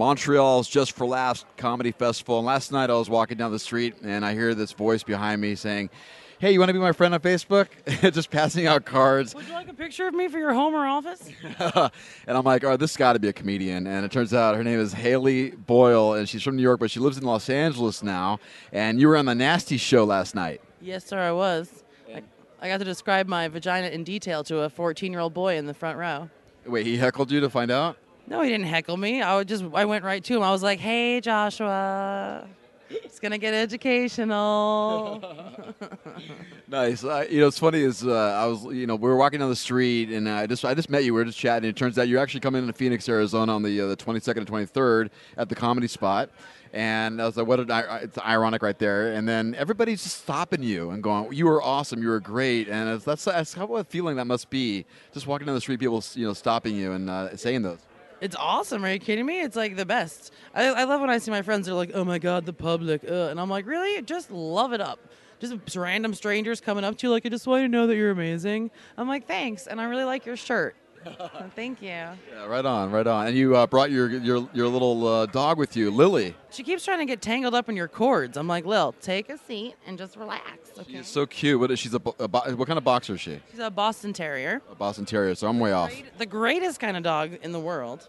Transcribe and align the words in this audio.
Montreal's 0.00 0.66
Just 0.66 0.92
for 0.92 1.04
Laughs 1.04 1.44
Comedy 1.58 1.92
Festival. 1.92 2.38
And 2.38 2.46
last 2.46 2.72
night 2.72 2.88
I 2.88 2.94
was 2.94 3.10
walking 3.10 3.36
down 3.36 3.52
the 3.52 3.58
street 3.58 3.96
and 4.02 4.24
I 4.24 4.32
hear 4.32 4.54
this 4.54 4.72
voice 4.72 5.02
behind 5.02 5.42
me 5.42 5.54
saying, 5.54 5.90
Hey, 6.38 6.52
you 6.52 6.58
want 6.58 6.70
to 6.70 6.72
be 6.72 6.78
my 6.78 6.92
friend 6.92 7.12
on 7.12 7.20
Facebook? 7.20 7.66
Just 8.14 8.30
passing 8.30 8.66
out 8.66 8.86
cards. 8.86 9.34
Would 9.34 9.46
you 9.46 9.52
like 9.52 9.68
a 9.68 9.74
picture 9.74 10.08
of 10.08 10.14
me 10.14 10.26
for 10.28 10.38
your 10.38 10.54
home 10.54 10.74
or 10.74 10.86
office? 10.86 11.28
and 11.58 12.38
I'm 12.38 12.44
like, 12.44 12.64
oh, 12.64 12.78
this 12.78 12.96
got 12.96 13.12
to 13.12 13.18
be 13.18 13.28
a 13.28 13.32
comedian. 13.34 13.86
And 13.86 14.06
it 14.06 14.10
turns 14.10 14.32
out 14.32 14.56
her 14.56 14.64
name 14.64 14.80
is 14.80 14.94
Hailey 14.94 15.50
Boyle, 15.50 16.14
and 16.14 16.26
she's 16.26 16.42
from 16.42 16.56
New 16.56 16.62
York, 16.62 16.80
but 16.80 16.90
she 16.90 16.98
lives 16.98 17.18
in 17.18 17.24
Los 17.24 17.50
Angeles 17.50 18.02
now. 18.02 18.40
And 18.72 18.98
you 18.98 19.06
were 19.06 19.18
on 19.18 19.26
the 19.26 19.34
Nasty 19.34 19.76
Show 19.76 20.04
last 20.04 20.34
night. 20.34 20.62
Yes, 20.80 21.04
sir, 21.04 21.18
I 21.18 21.32
was. 21.32 21.84
I, 22.10 22.22
I 22.62 22.68
got 22.68 22.78
to 22.78 22.86
describe 22.86 23.28
my 23.28 23.48
vagina 23.48 23.88
in 23.88 24.04
detail 24.04 24.44
to 24.44 24.60
a 24.60 24.70
14 24.70 25.12
year 25.12 25.20
old 25.20 25.34
boy 25.34 25.58
in 25.58 25.66
the 25.66 25.74
front 25.74 25.98
row. 25.98 26.30
Wait, 26.64 26.86
he 26.86 26.96
heckled 26.96 27.30
you 27.30 27.40
to 27.40 27.50
find 27.50 27.70
out? 27.70 27.98
No, 28.30 28.42
he 28.42 28.48
didn't 28.48 28.66
heckle 28.66 28.96
me. 28.96 29.20
I 29.20 29.34
would 29.36 29.48
just 29.48 29.64
I 29.74 29.84
went 29.84 30.04
right 30.04 30.22
to 30.22 30.36
him. 30.36 30.42
I 30.42 30.52
was 30.52 30.62
like, 30.62 30.78
"Hey, 30.78 31.20
Joshua, 31.20 32.46
it's 32.88 33.18
gonna 33.18 33.38
get 33.38 33.52
educational." 33.54 35.22
Nice. 36.68 37.02
Uh, 37.02 37.26
you 37.28 37.40
know, 37.40 37.48
it's 37.48 37.58
funny 37.58 37.80
is 37.80 38.06
uh, 38.06 38.12
I 38.14 38.46
was, 38.46 38.62
you 38.66 38.86
know, 38.86 38.94
we 38.94 39.08
were 39.08 39.16
walking 39.16 39.40
down 39.40 39.50
the 39.50 39.56
street 39.56 40.10
and 40.10 40.28
I 40.28 40.46
just, 40.46 40.64
I 40.64 40.72
just 40.72 40.88
met 40.88 41.02
you. 41.02 41.12
We 41.12 41.18
were 41.18 41.24
just 41.24 41.36
chatting. 41.36 41.68
It 41.68 41.74
turns 41.74 41.98
out 41.98 42.06
you're 42.06 42.20
actually 42.20 42.38
coming 42.38 42.62
into 42.62 42.72
Phoenix, 42.72 43.08
Arizona, 43.08 43.56
on 43.56 43.64
the 43.64 43.80
uh, 43.80 43.86
the 43.88 43.96
22nd 43.96 44.36
and 44.36 44.46
23rd 44.46 45.10
at 45.36 45.48
the 45.48 45.56
Comedy 45.56 45.88
Spot. 45.88 46.30
And 46.72 47.20
I 47.20 47.26
was 47.26 47.36
like, 47.36 47.48
what? 47.48 47.58
An, 47.58 47.70
it's 48.02 48.16
ironic 48.18 48.62
right 48.62 48.78
there. 48.78 49.14
And 49.14 49.28
then 49.28 49.56
everybody's 49.56 50.04
just 50.04 50.18
stopping 50.18 50.62
you 50.62 50.90
and 50.90 51.02
going, 51.02 51.32
"You 51.32 51.46
were 51.46 51.60
awesome. 51.60 52.00
You 52.00 52.10
were 52.10 52.20
great." 52.20 52.68
And 52.68 53.00
that's 53.00 53.24
that's 53.24 53.52
how 53.52 53.74
a 53.74 53.82
feeling 53.82 54.14
that 54.18 54.26
must 54.26 54.48
be. 54.48 54.86
Just 55.12 55.26
walking 55.26 55.46
down 55.46 55.56
the 55.56 55.60
street, 55.60 55.80
people, 55.80 56.04
you 56.14 56.26
know, 56.28 56.34
stopping 56.34 56.76
you 56.76 56.92
and 56.92 57.10
uh, 57.10 57.36
saying 57.36 57.62
those. 57.62 57.80
It's 58.20 58.36
awesome. 58.36 58.84
Are 58.84 58.92
you 58.92 58.98
kidding 58.98 59.24
me? 59.24 59.40
It's 59.40 59.56
like 59.56 59.76
the 59.76 59.86
best. 59.86 60.32
I, 60.54 60.66
I 60.66 60.84
love 60.84 61.00
when 61.00 61.08
I 61.10 61.18
see 61.18 61.30
my 61.30 61.42
friends. 61.42 61.66
They're 61.66 61.74
like, 61.74 61.92
"Oh 61.94 62.04
my 62.04 62.18
god, 62.18 62.44
the 62.44 62.52
public," 62.52 63.02
uh, 63.08 63.28
and 63.30 63.40
I'm 63.40 63.48
like, 63.48 63.66
"Really? 63.66 64.00
Just 64.02 64.30
love 64.30 64.72
it 64.72 64.80
up." 64.80 64.98
Just 65.40 65.74
random 65.74 66.12
strangers 66.12 66.60
coming 66.60 66.84
up 66.84 66.98
to 66.98 67.06
you 67.06 67.10
like, 67.10 67.24
"I 67.24 67.30
just 67.30 67.46
want 67.46 67.64
to 67.64 67.68
know 67.68 67.86
that 67.86 67.96
you're 67.96 68.10
amazing." 68.10 68.70
I'm 68.98 69.08
like, 69.08 69.26
"Thanks," 69.26 69.66
and 69.66 69.80
I 69.80 69.84
really 69.84 70.04
like 70.04 70.26
your 70.26 70.36
shirt. 70.36 70.76
Thank 71.56 71.82
you. 71.82 71.88
Yeah, 71.90 72.46
right 72.46 72.64
on, 72.64 72.90
right 72.90 73.06
on. 73.06 73.26
And 73.28 73.36
you 73.36 73.56
uh, 73.56 73.66
brought 73.66 73.90
your 73.90 74.08
your 74.10 74.48
your 74.52 74.68
little 74.68 75.06
uh, 75.06 75.26
dog 75.26 75.58
with 75.58 75.76
you, 75.76 75.90
Lily. 75.90 76.34
She 76.50 76.62
keeps 76.62 76.84
trying 76.84 76.98
to 77.00 77.04
get 77.04 77.20
tangled 77.20 77.54
up 77.54 77.68
in 77.68 77.76
your 77.76 77.88
cords. 77.88 78.36
I'm 78.36 78.46
like, 78.48 78.64
Lil, 78.66 78.94
take 79.00 79.28
a 79.30 79.38
seat 79.38 79.74
and 79.86 79.98
just 79.98 80.16
relax. 80.16 80.70
Okay. 80.78 80.98
She's 80.98 81.06
so 81.08 81.26
cute. 81.26 81.58
What 81.60 81.70
is 81.70 81.78
she's 81.78 81.94
a, 81.94 82.00
a 82.18 82.28
bo- 82.28 82.54
what 82.56 82.66
kind 82.68 82.78
of 82.78 82.84
boxer 82.84 83.14
is 83.14 83.20
she? 83.20 83.40
She's 83.50 83.58
a 83.60 83.70
Boston 83.70 84.12
Terrier. 84.12 84.62
A 84.70 84.74
Boston 84.74 85.04
Terrier. 85.04 85.34
So 85.34 85.48
I'm 85.48 85.58
way 85.58 85.72
off. 85.72 85.90
Great- 85.90 86.18
the 86.18 86.26
greatest 86.26 86.80
kind 86.80 86.96
of 86.96 87.02
dog 87.02 87.32
in 87.42 87.52
the 87.52 87.60
world. 87.60 88.08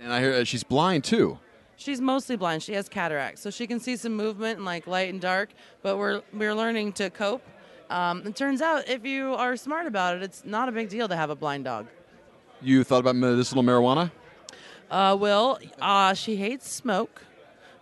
And 0.00 0.12
I 0.12 0.20
hear 0.20 0.32
uh, 0.34 0.44
she's 0.44 0.62
blind 0.64 1.04
too. 1.04 1.38
She's 1.76 2.00
mostly 2.00 2.36
blind. 2.36 2.62
She 2.62 2.72
has 2.72 2.88
cataracts, 2.88 3.40
so 3.42 3.50
she 3.50 3.66
can 3.66 3.80
see 3.80 3.96
some 3.96 4.14
movement 4.14 4.56
and 4.56 4.64
like 4.64 4.86
light 4.86 5.10
and 5.10 5.20
dark. 5.20 5.50
But 5.82 5.96
we're 5.98 6.22
we're 6.32 6.54
learning 6.54 6.92
to 6.94 7.10
cope. 7.10 7.42
Um, 7.90 8.26
it 8.26 8.34
turns 8.34 8.60
out 8.62 8.88
if 8.88 9.04
you 9.04 9.34
are 9.34 9.56
smart 9.56 9.86
about 9.86 10.16
it, 10.16 10.22
it's 10.22 10.44
not 10.44 10.68
a 10.68 10.72
big 10.72 10.88
deal 10.88 11.06
to 11.08 11.14
have 11.16 11.30
a 11.30 11.36
blind 11.36 11.64
dog. 11.64 11.86
You 12.62 12.84
thought 12.84 13.00
about 13.00 13.16
medicinal 13.16 13.62
marijuana? 13.62 14.10
Uh, 14.90 15.16
Will, 15.18 15.58
uh, 15.80 16.14
she 16.14 16.36
hates 16.36 16.68
smoke, 16.70 17.22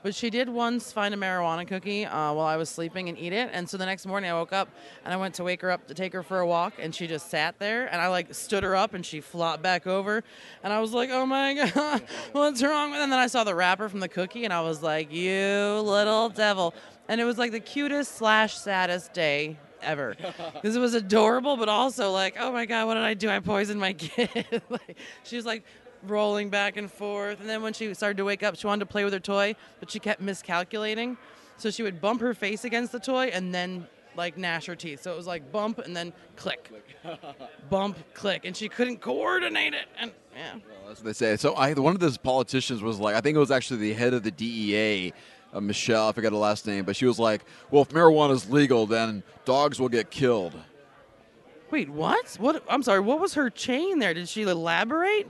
but 0.02 0.14
she 0.14 0.30
did 0.30 0.48
once 0.48 0.90
find 0.90 1.14
a 1.14 1.16
marijuana 1.16 1.66
cookie 1.66 2.04
uh, 2.04 2.32
while 2.32 2.46
I 2.46 2.56
was 2.56 2.68
sleeping 2.68 3.08
and 3.08 3.16
eat 3.16 3.32
it. 3.32 3.50
And 3.52 3.68
so 3.68 3.76
the 3.76 3.86
next 3.86 4.04
morning 4.04 4.30
I 4.30 4.34
woke 4.34 4.52
up 4.52 4.68
and 5.04 5.14
I 5.14 5.16
went 5.16 5.34
to 5.36 5.44
wake 5.44 5.60
her 5.62 5.70
up 5.70 5.86
to 5.88 5.94
take 5.94 6.12
her 6.12 6.22
for 6.24 6.40
a 6.40 6.46
walk, 6.46 6.74
and 6.78 6.92
she 6.94 7.06
just 7.06 7.30
sat 7.30 7.58
there. 7.60 7.86
And 7.86 8.00
I 8.00 8.08
like 8.08 8.34
stood 8.34 8.64
her 8.64 8.74
up, 8.74 8.94
and 8.94 9.06
she 9.06 9.20
flopped 9.20 9.62
back 9.62 9.86
over. 9.86 10.24
And 10.64 10.72
I 10.72 10.80
was 10.80 10.92
like, 10.92 11.10
"Oh 11.12 11.24
my 11.24 11.54
god, 11.74 12.02
what's 12.32 12.62
wrong 12.62 12.90
with?" 12.90 13.00
And 13.00 13.12
then 13.12 13.20
I 13.20 13.28
saw 13.28 13.44
the 13.44 13.54
wrapper 13.54 13.88
from 13.88 14.00
the 14.00 14.08
cookie, 14.08 14.44
and 14.44 14.52
I 14.52 14.62
was 14.62 14.82
like, 14.82 15.12
"You 15.12 15.80
little 15.84 16.30
devil!" 16.30 16.74
And 17.08 17.20
it 17.20 17.24
was 17.24 17.38
like 17.38 17.52
the 17.52 17.60
cutest 17.60 18.16
slash 18.16 18.56
saddest 18.56 19.12
day 19.12 19.56
ever 19.84 20.16
because 20.54 20.74
it 20.76 20.80
was 20.80 20.94
adorable, 20.94 21.56
but 21.56 21.68
also 21.68 22.10
like, 22.10 22.36
"Oh 22.38 22.52
my 22.52 22.66
god, 22.66 22.86
what 22.86 22.94
did 22.94 23.02
I 23.04 23.14
do? 23.14 23.28
I 23.30 23.40
poisoned 23.40 23.80
my 23.80 23.92
kid." 24.04 24.62
like, 24.68 24.96
she 25.22 25.36
was 25.36 25.46
like 25.46 25.64
rolling 26.06 26.50
back 26.50 26.76
and 26.76 26.90
forth. 26.90 27.40
And 27.40 27.48
then 27.48 27.62
when 27.62 27.72
she 27.72 27.92
started 27.94 28.16
to 28.18 28.24
wake 28.24 28.42
up, 28.42 28.56
she 28.56 28.66
wanted 28.66 28.80
to 28.80 28.86
play 28.86 29.04
with 29.04 29.12
her 29.12 29.20
toy, 29.20 29.56
but 29.80 29.90
she 29.90 29.98
kept 29.98 30.20
miscalculating. 30.20 31.16
So 31.56 31.70
she 31.70 31.82
would 31.82 32.00
bump 32.00 32.20
her 32.20 32.34
face 32.34 32.64
against 32.64 32.92
the 32.92 32.98
toy 32.98 33.26
and 33.26 33.54
then 33.54 33.86
like 34.16 34.36
gnash 34.36 34.66
her 34.66 34.76
teeth. 34.76 35.02
So 35.02 35.12
it 35.12 35.16
was 35.16 35.26
like 35.26 35.50
bump 35.50 35.78
and 35.78 35.96
then 35.96 36.12
click, 36.36 36.70
bump, 37.70 37.98
click, 38.14 38.44
and 38.44 38.56
she 38.56 38.68
couldn't 38.68 39.00
coordinate 39.00 39.74
it. 39.74 39.86
And 39.98 40.12
yeah, 40.36 40.54
Well, 40.54 40.88
that's 40.88 41.00
what 41.00 41.06
they 41.06 41.12
say. 41.12 41.36
So 41.36 41.54
I, 41.54 41.72
one 41.74 41.94
of 41.94 42.00
those 42.00 42.18
politicians 42.18 42.82
was 42.82 42.98
like, 42.98 43.14
I 43.14 43.20
think 43.20 43.36
it 43.36 43.40
was 43.40 43.50
actually 43.50 43.80
the 43.80 43.92
head 43.92 44.14
of 44.14 44.22
the 44.22 44.30
DEA, 44.30 45.12
uh, 45.54 45.60
Michelle. 45.60 46.08
I 46.08 46.12
forgot 46.12 46.32
her 46.32 46.38
last 46.38 46.66
name, 46.66 46.84
but 46.84 46.96
she 46.96 47.06
was 47.06 47.18
like, 47.18 47.44
"Well, 47.70 47.82
if 47.82 47.88
marijuana 47.88 48.32
is 48.32 48.50
legal, 48.50 48.86
then 48.86 49.22
dogs 49.44 49.80
will 49.80 49.88
get 49.88 50.10
killed." 50.10 50.54
wait, 51.74 51.90
what? 51.90 52.36
What? 52.38 52.62
I'm 52.68 52.84
sorry. 52.84 53.00
What 53.00 53.20
was 53.20 53.34
her 53.34 53.50
chain 53.50 53.98
there? 53.98 54.14
Did 54.14 54.28
she 54.28 54.42
elaborate? 54.42 55.28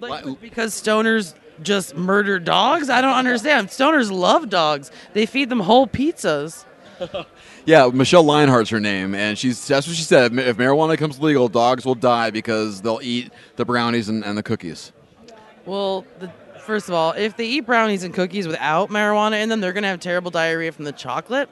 Like 0.00 0.40
because 0.40 0.74
stoners 0.74 1.34
just 1.62 1.96
murder 1.96 2.40
dogs? 2.40 2.90
I 2.90 3.00
don't 3.00 3.14
understand. 3.14 3.68
Stoners 3.68 4.10
love 4.10 4.50
dogs. 4.50 4.90
They 5.12 5.24
feed 5.24 5.50
them 5.50 5.60
whole 5.60 5.86
pizzas. 5.86 6.64
Yeah, 7.66 7.88
Michele 7.90 8.24
Leonhart's 8.24 8.68
her 8.68 8.78
name, 8.78 9.14
and 9.14 9.38
she's 9.38 9.66
that's 9.66 9.86
what 9.86 9.96
she 9.96 10.02
said. 10.02 10.38
If 10.38 10.58
marijuana 10.58 10.90
becomes 10.90 11.18
legal, 11.18 11.48
dogs 11.48 11.86
will 11.86 11.94
die 11.94 12.28
because 12.28 12.82
they'll 12.82 13.00
eat 13.02 13.32
the 13.56 13.64
brownies 13.64 14.10
and, 14.10 14.22
and 14.22 14.36
the 14.36 14.42
cookies. 14.42 14.92
Well, 15.64 16.04
the, 16.18 16.30
first 16.64 16.88
of 16.88 16.94
all, 16.94 17.12
if 17.12 17.36
they 17.36 17.46
eat 17.46 17.60
brownies 17.60 18.02
and 18.02 18.12
cookies 18.12 18.46
without 18.46 18.90
marijuana 18.90 19.42
in 19.42 19.48
them, 19.48 19.60
they're 19.60 19.72
going 19.72 19.82
to 19.82 19.88
have 19.88 20.00
terrible 20.00 20.30
diarrhea 20.30 20.72
from 20.72 20.84
the 20.84 20.92
chocolate. 20.92 21.48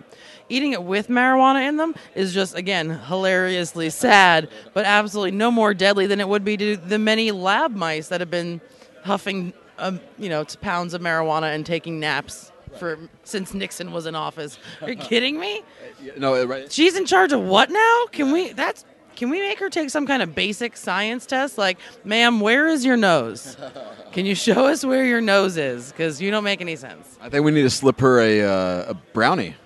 Eating 0.48 0.72
it 0.72 0.82
with 0.82 1.08
marijuana 1.08 1.68
in 1.68 1.76
them 1.76 1.94
is 2.14 2.34
just, 2.34 2.56
again, 2.56 2.90
hilariously 2.90 3.90
sad, 3.90 4.48
but 4.74 4.84
absolutely 4.84 5.30
no 5.30 5.50
more 5.50 5.72
deadly 5.74 6.06
than 6.06 6.20
it 6.20 6.28
would 6.28 6.44
be 6.44 6.56
to 6.56 6.76
the 6.76 6.98
many 6.98 7.30
lab 7.30 7.74
mice 7.74 8.08
that 8.08 8.20
have 8.20 8.30
been 8.30 8.60
huffing, 9.04 9.52
um, 9.78 10.00
you 10.18 10.28
know, 10.28 10.44
pounds 10.60 10.94
of 10.94 11.00
marijuana 11.00 11.54
and 11.54 11.64
taking 11.64 12.00
naps 12.00 12.52
for 12.78 12.98
since 13.24 13.54
Nixon 13.54 13.92
was 13.92 14.06
in 14.06 14.14
office. 14.14 14.58
Are 14.80 14.90
you 14.90 14.96
kidding 14.96 15.38
me? 15.38 15.62
No, 16.16 16.44
right? 16.44 16.72
She's 16.72 16.96
in 16.96 17.06
charge 17.06 17.32
of 17.32 17.40
what 17.42 17.70
now? 17.70 18.06
Can 18.10 18.32
we? 18.32 18.52
That's. 18.52 18.84
Can 19.16 19.30
we 19.30 19.40
make 19.40 19.58
her 19.58 19.70
take 19.70 19.90
some 19.90 20.06
kind 20.06 20.22
of 20.22 20.34
basic 20.34 20.76
science 20.76 21.26
test? 21.26 21.58
Like, 21.58 21.78
ma'am, 22.04 22.40
where 22.40 22.68
is 22.68 22.84
your 22.84 22.96
nose? 22.96 23.56
Can 24.12 24.26
you 24.26 24.34
show 24.34 24.66
us 24.66 24.84
where 24.84 25.04
your 25.04 25.20
nose 25.20 25.56
is? 25.56 25.90
Because 25.90 26.20
you 26.20 26.30
don't 26.30 26.44
make 26.44 26.60
any 26.60 26.76
sense. 26.76 27.18
I 27.20 27.28
think 27.28 27.44
we 27.44 27.50
need 27.50 27.62
to 27.62 27.70
slip 27.70 28.00
her 28.00 28.20
a, 28.20 28.42
uh, 28.42 28.90
a 28.90 28.94
brownie. 29.12 29.56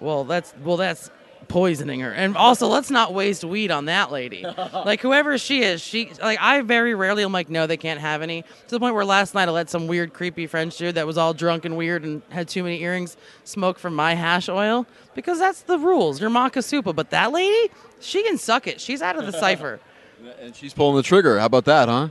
Well, 0.00 0.24
that's 0.24 0.54
well, 0.64 0.78
that's 0.78 1.10
poisoning 1.50 2.00
her. 2.00 2.12
And 2.12 2.36
also, 2.36 2.68
let's 2.68 2.90
not 2.90 3.12
waste 3.12 3.44
weed 3.44 3.70
on 3.70 3.84
that 3.86 4.10
lady. 4.10 4.46
Like 4.72 5.00
whoever 5.00 5.36
she 5.36 5.62
is, 5.62 5.80
she 5.82 6.12
like 6.22 6.38
I 6.40 6.62
very 6.62 6.94
rarely 6.94 7.24
am 7.24 7.32
like, 7.32 7.50
no, 7.50 7.66
they 7.66 7.76
can't 7.76 8.00
have 8.00 8.22
any. 8.22 8.42
To 8.42 8.70
the 8.70 8.78
point 8.78 8.94
where 8.94 9.04
last 9.04 9.34
night 9.34 9.48
I 9.48 9.50
let 9.50 9.68
some 9.68 9.88
weird, 9.88 10.12
creepy 10.14 10.46
French 10.46 10.76
dude 10.76 10.94
that 10.94 11.06
was 11.06 11.18
all 11.18 11.34
drunk 11.34 11.64
and 11.64 11.76
weird 11.76 12.04
and 12.04 12.22
had 12.30 12.48
too 12.48 12.62
many 12.62 12.80
earrings 12.80 13.16
smoke 13.44 13.78
from 13.78 13.94
my 13.94 14.14
hash 14.14 14.48
oil 14.48 14.86
because 15.14 15.38
that's 15.38 15.62
the 15.62 15.78
rules. 15.78 16.20
You're 16.20 16.30
Makasupa, 16.30 16.94
but 16.94 17.10
that 17.10 17.32
lady, 17.32 17.72
she 18.00 18.22
can 18.22 18.38
suck 18.38 18.66
it. 18.66 18.80
She's 18.80 19.02
out 19.02 19.16
of 19.16 19.26
the 19.26 19.32
cipher. 19.32 19.80
And 20.38 20.54
she's 20.54 20.74
pulling 20.74 20.96
the 20.96 21.02
trigger. 21.02 21.38
How 21.38 21.46
about 21.46 21.64
that, 21.64 21.88
huh? 21.88 22.08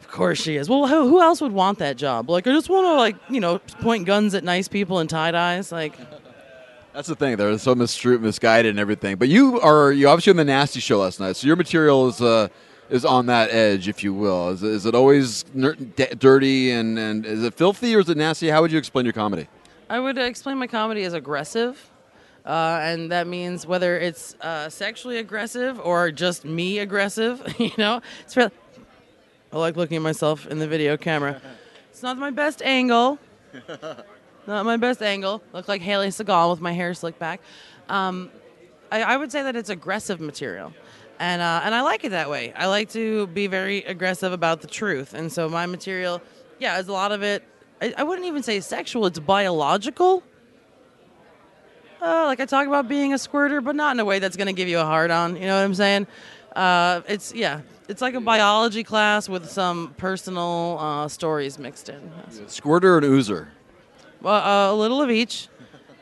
Of 0.00 0.08
course 0.08 0.38
she 0.38 0.56
is. 0.56 0.68
Well, 0.68 0.86
who, 0.86 1.08
who 1.08 1.22
else 1.22 1.40
would 1.40 1.52
want 1.52 1.78
that 1.78 1.96
job? 1.96 2.28
Like, 2.28 2.46
I 2.46 2.50
just 2.52 2.68
want 2.68 2.84
to 2.84 2.94
like 2.94 3.16
you 3.30 3.40
know 3.40 3.58
point 3.80 4.04
guns 4.04 4.34
at 4.34 4.44
nice 4.44 4.68
people 4.68 4.98
and 4.98 5.08
tie 5.08 5.30
dyes. 5.30 5.72
Like, 5.72 5.94
That's 6.92 7.08
the 7.08 7.16
thing. 7.16 7.36
They're 7.36 7.56
so 7.58 7.74
misguided 7.74 8.70
and 8.70 8.78
everything. 8.78 9.16
But 9.16 9.28
you 9.28 9.60
are 9.60 9.92
you 9.92 10.08
obviously 10.08 10.30
on 10.30 10.36
the 10.36 10.44
nasty 10.44 10.80
show 10.80 10.98
last 10.98 11.20
night, 11.20 11.36
so 11.36 11.46
your 11.46 11.56
material 11.56 12.08
is 12.08 12.20
uh, 12.20 12.48
is 12.90 13.04
on 13.04 13.26
that 13.26 13.50
edge, 13.50 13.88
if 13.88 14.04
you 14.04 14.12
will. 14.12 14.50
Is, 14.50 14.62
is 14.62 14.84
it 14.86 14.94
always 14.94 15.44
ner- 15.54 15.74
d- 15.74 16.06
dirty 16.18 16.70
and, 16.70 16.98
and 16.98 17.24
is 17.24 17.42
it 17.42 17.54
filthy 17.54 17.96
or 17.96 18.00
is 18.00 18.08
it 18.10 18.18
nasty? 18.18 18.48
How 18.48 18.60
would 18.60 18.70
you 18.70 18.78
explain 18.78 19.06
your 19.06 19.14
comedy? 19.14 19.48
I 19.88 19.98
would 19.98 20.18
explain 20.18 20.58
my 20.58 20.66
comedy 20.66 21.04
as 21.04 21.14
aggressive. 21.14 21.90
Uh, 22.44 22.80
and 22.82 23.10
that 23.12 23.26
means 23.26 23.66
whether 23.66 23.98
it's 23.98 24.34
uh, 24.40 24.68
sexually 24.68 25.18
aggressive 25.18 25.80
or 25.80 26.10
just 26.10 26.44
me 26.44 26.80
aggressive, 26.80 27.40
you 27.58 27.70
know, 27.78 28.02
it's 28.22 28.36
really, 28.36 28.50
I 29.52 29.58
like 29.58 29.76
looking 29.76 29.96
at 29.96 30.02
myself 30.02 30.46
in 30.48 30.58
the 30.58 30.66
video 30.66 30.96
camera. 30.96 31.40
It's 31.90 32.02
not 32.02 32.18
my 32.18 32.30
best 32.30 32.60
angle. 32.62 33.18
Not 34.46 34.64
my 34.64 34.76
best 34.76 35.02
angle. 35.02 35.42
Look 35.52 35.68
like 35.68 35.82
Hailey 35.82 36.08
Seagal 36.08 36.50
with 36.50 36.60
my 36.60 36.72
hair 36.72 36.94
slicked 36.94 37.18
back. 37.18 37.40
Um, 37.88 38.30
I, 38.90 39.02
I 39.02 39.16
would 39.16 39.30
say 39.30 39.42
that 39.42 39.56
it's 39.56 39.70
aggressive 39.70 40.20
material, 40.20 40.72
and 41.18 41.40
uh, 41.40 41.60
and 41.64 41.74
I 41.74 41.82
like 41.82 42.04
it 42.04 42.10
that 42.10 42.28
way. 42.28 42.52
I 42.54 42.66
like 42.66 42.90
to 42.90 43.26
be 43.28 43.46
very 43.46 43.78
aggressive 43.78 44.32
about 44.32 44.60
the 44.60 44.66
truth, 44.66 45.14
and 45.14 45.30
so 45.32 45.48
my 45.48 45.66
material, 45.66 46.20
yeah, 46.58 46.78
is 46.78 46.88
a 46.88 46.92
lot 46.92 47.12
of 47.12 47.22
it. 47.22 47.44
I, 47.80 47.94
I 47.98 48.02
wouldn't 48.02 48.26
even 48.26 48.42
say 48.42 48.60
sexual; 48.60 49.06
it's 49.06 49.18
biological. 49.18 50.22
Uh, 52.00 52.24
like 52.26 52.40
I 52.40 52.46
talk 52.46 52.66
about 52.66 52.88
being 52.88 53.14
a 53.14 53.18
squirter, 53.18 53.60
but 53.60 53.76
not 53.76 53.94
in 53.94 54.00
a 54.00 54.04
way 54.04 54.18
that's 54.18 54.36
going 54.36 54.48
to 54.48 54.52
give 54.52 54.66
you 54.66 54.80
a 54.80 54.84
hard 54.84 55.12
on. 55.12 55.36
You 55.36 55.42
know 55.42 55.56
what 55.56 55.64
I'm 55.64 55.74
saying? 55.74 56.08
Uh, 56.56 57.02
it's 57.08 57.32
yeah, 57.32 57.60
it's 57.88 58.02
like 58.02 58.14
a 58.14 58.20
biology 58.20 58.82
class 58.82 59.28
with 59.28 59.48
some 59.48 59.94
personal 59.96 60.76
uh, 60.80 61.08
stories 61.08 61.58
mixed 61.58 61.88
in. 61.88 62.10
Squirter 62.48 62.98
and 62.98 63.06
oozer. 63.06 63.48
Well, 64.22 64.34
uh, 64.34 64.72
a 64.72 64.76
little 64.76 65.02
of 65.02 65.10
each. 65.10 65.48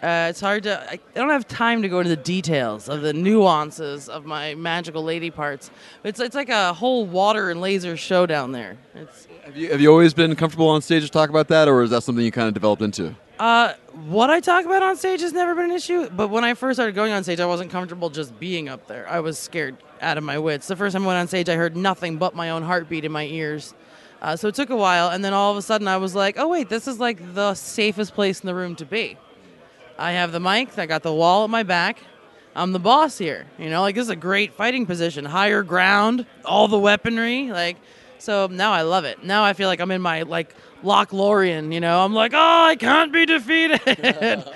Uh, 0.02 0.28
it's 0.30 0.40
hard 0.40 0.62
to. 0.64 0.80
I, 0.80 0.94
I 0.94 0.98
don't 1.14 1.30
have 1.30 1.48
time 1.48 1.82
to 1.82 1.88
go 1.88 2.00
into 2.00 2.10
the 2.10 2.22
details 2.22 2.88
of 2.88 3.02
the 3.02 3.12
nuances 3.12 4.08
of 4.08 4.24
my 4.24 4.54
magical 4.54 5.02
lady 5.02 5.30
parts. 5.30 5.70
It's 6.04 6.20
it's 6.20 6.34
like 6.34 6.48
a 6.48 6.72
whole 6.72 7.06
water 7.06 7.50
and 7.50 7.60
laser 7.60 7.96
show 7.96 8.26
down 8.26 8.52
there. 8.52 8.78
It's 8.94 9.26
Have 9.44 9.56
you, 9.56 9.70
have 9.70 9.80
you 9.80 9.90
always 9.90 10.14
been 10.14 10.34
comfortable 10.36 10.68
on 10.68 10.80
stage 10.80 11.02
to 11.04 11.10
talk 11.10 11.28
about 11.28 11.48
that, 11.48 11.68
or 11.68 11.82
is 11.82 11.90
that 11.90 12.02
something 12.02 12.24
you 12.24 12.32
kind 12.32 12.48
of 12.48 12.54
developed 12.54 12.82
into? 12.82 13.14
Uh, 13.38 13.74
what 14.08 14.28
I 14.28 14.40
talk 14.40 14.66
about 14.66 14.82
on 14.82 14.96
stage 14.96 15.22
has 15.22 15.32
never 15.32 15.54
been 15.54 15.66
an 15.66 15.70
issue, 15.70 16.08
but 16.10 16.28
when 16.28 16.44
I 16.44 16.52
first 16.52 16.76
started 16.76 16.94
going 16.94 17.12
on 17.12 17.22
stage, 17.22 17.40
I 17.40 17.46
wasn't 17.46 17.70
comfortable 17.70 18.10
just 18.10 18.38
being 18.38 18.68
up 18.68 18.86
there. 18.86 19.08
I 19.08 19.20
was 19.20 19.38
scared 19.38 19.76
out 20.02 20.18
of 20.18 20.24
my 20.24 20.38
wits. 20.38 20.66
The 20.66 20.76
first 20.76 20.92
time 20.94 21.04
I 21.04 21.06
went 21.06 21.18
on 21.18 21.28
stage, 21.28 21.48
I 21.48 21.54
heard 21.54 21.74
nothing 21.74 22.18
but 22.18 22.34
my 22.34 22.50
own 22.50 22.62
heartbeat 22.62 23.04
in 23.06 23.12
my 23.12 23.24
ears. 23.24 23.74
Uh, 24.20 24.36
so 24.36 24.48
it 24.48 24.54
took 24.54 24.70
a 24.70 24.76
while, 24.76 25.08
and 25.08 25.24
then 25.24 25.32
all 25.32 25.50
of 25.50 25.56
a 25.56 25.62
sudden, 25.62 25.88
I 25.88 25.96
was 25.96 26.14
like, 26.14 26.36
"Oh 26.38 26.48
wait, 26.48 26.68
this 26.68 26.86
is 26.86 27.00
like 27.00 27.34
the 27.34 27.54
safest 27.54 28.14
place 28.14 28.40
in 28.40 28.46
the 28.46 28.54
room 28.54 28.76
to 28.76 28.84
be." 28.84 29.16
I 29.98 30.12
have 30.12 30.32
the 30.32 30.40
mic. 30.40 30.78
I 30.78 30.86
got 30.86 31.02
the 31.02 31.12
wall 31.12 31.44
at 31.44 31.50
my 31.50 31.62
back. 31.62 31.98
I'm 32.54 32.72
the 32.72 32.78
boss 32.78 33.18
here. 33.18 33.46
You 33.58 33.70
know, 33.70 33.80
like 33.80 33.94
this 33.94 34.04
is 34.04 34.10
a 34.10 34.16
great 34.16 34.54
fighting 34.54 34.86
position, 34.86 35.24
higher 35.24 35.62
ground, 35.62 36.26
all 36.44 36.68
the 36.68 36.78
weaponry. 36.78 37.50
Like, 37.50 37.76
so 38.18 38.48
now 38.50 38.72
I 38.72 38.82
love 38.82 39.04
it. 39.04 39.24
Now 39.24 39.44
I 39.44 39.52
feel 39.52 39.68
like 39.68 39.80
I'm 39.80 39.90
in 39.90 40.02
my 40.02 40.22
like 40.22 40.54
Lothlorien. 40.82 41.72
You 41.72 41.80
know, 41.80 42.04
I'm 42.04 42.14
like, 42.14 42.32
oh, 42.34 42.64
I 42.64 42.76
can't 42.76 43.12
be 43.12 43.26
defeated. 43.26 44.44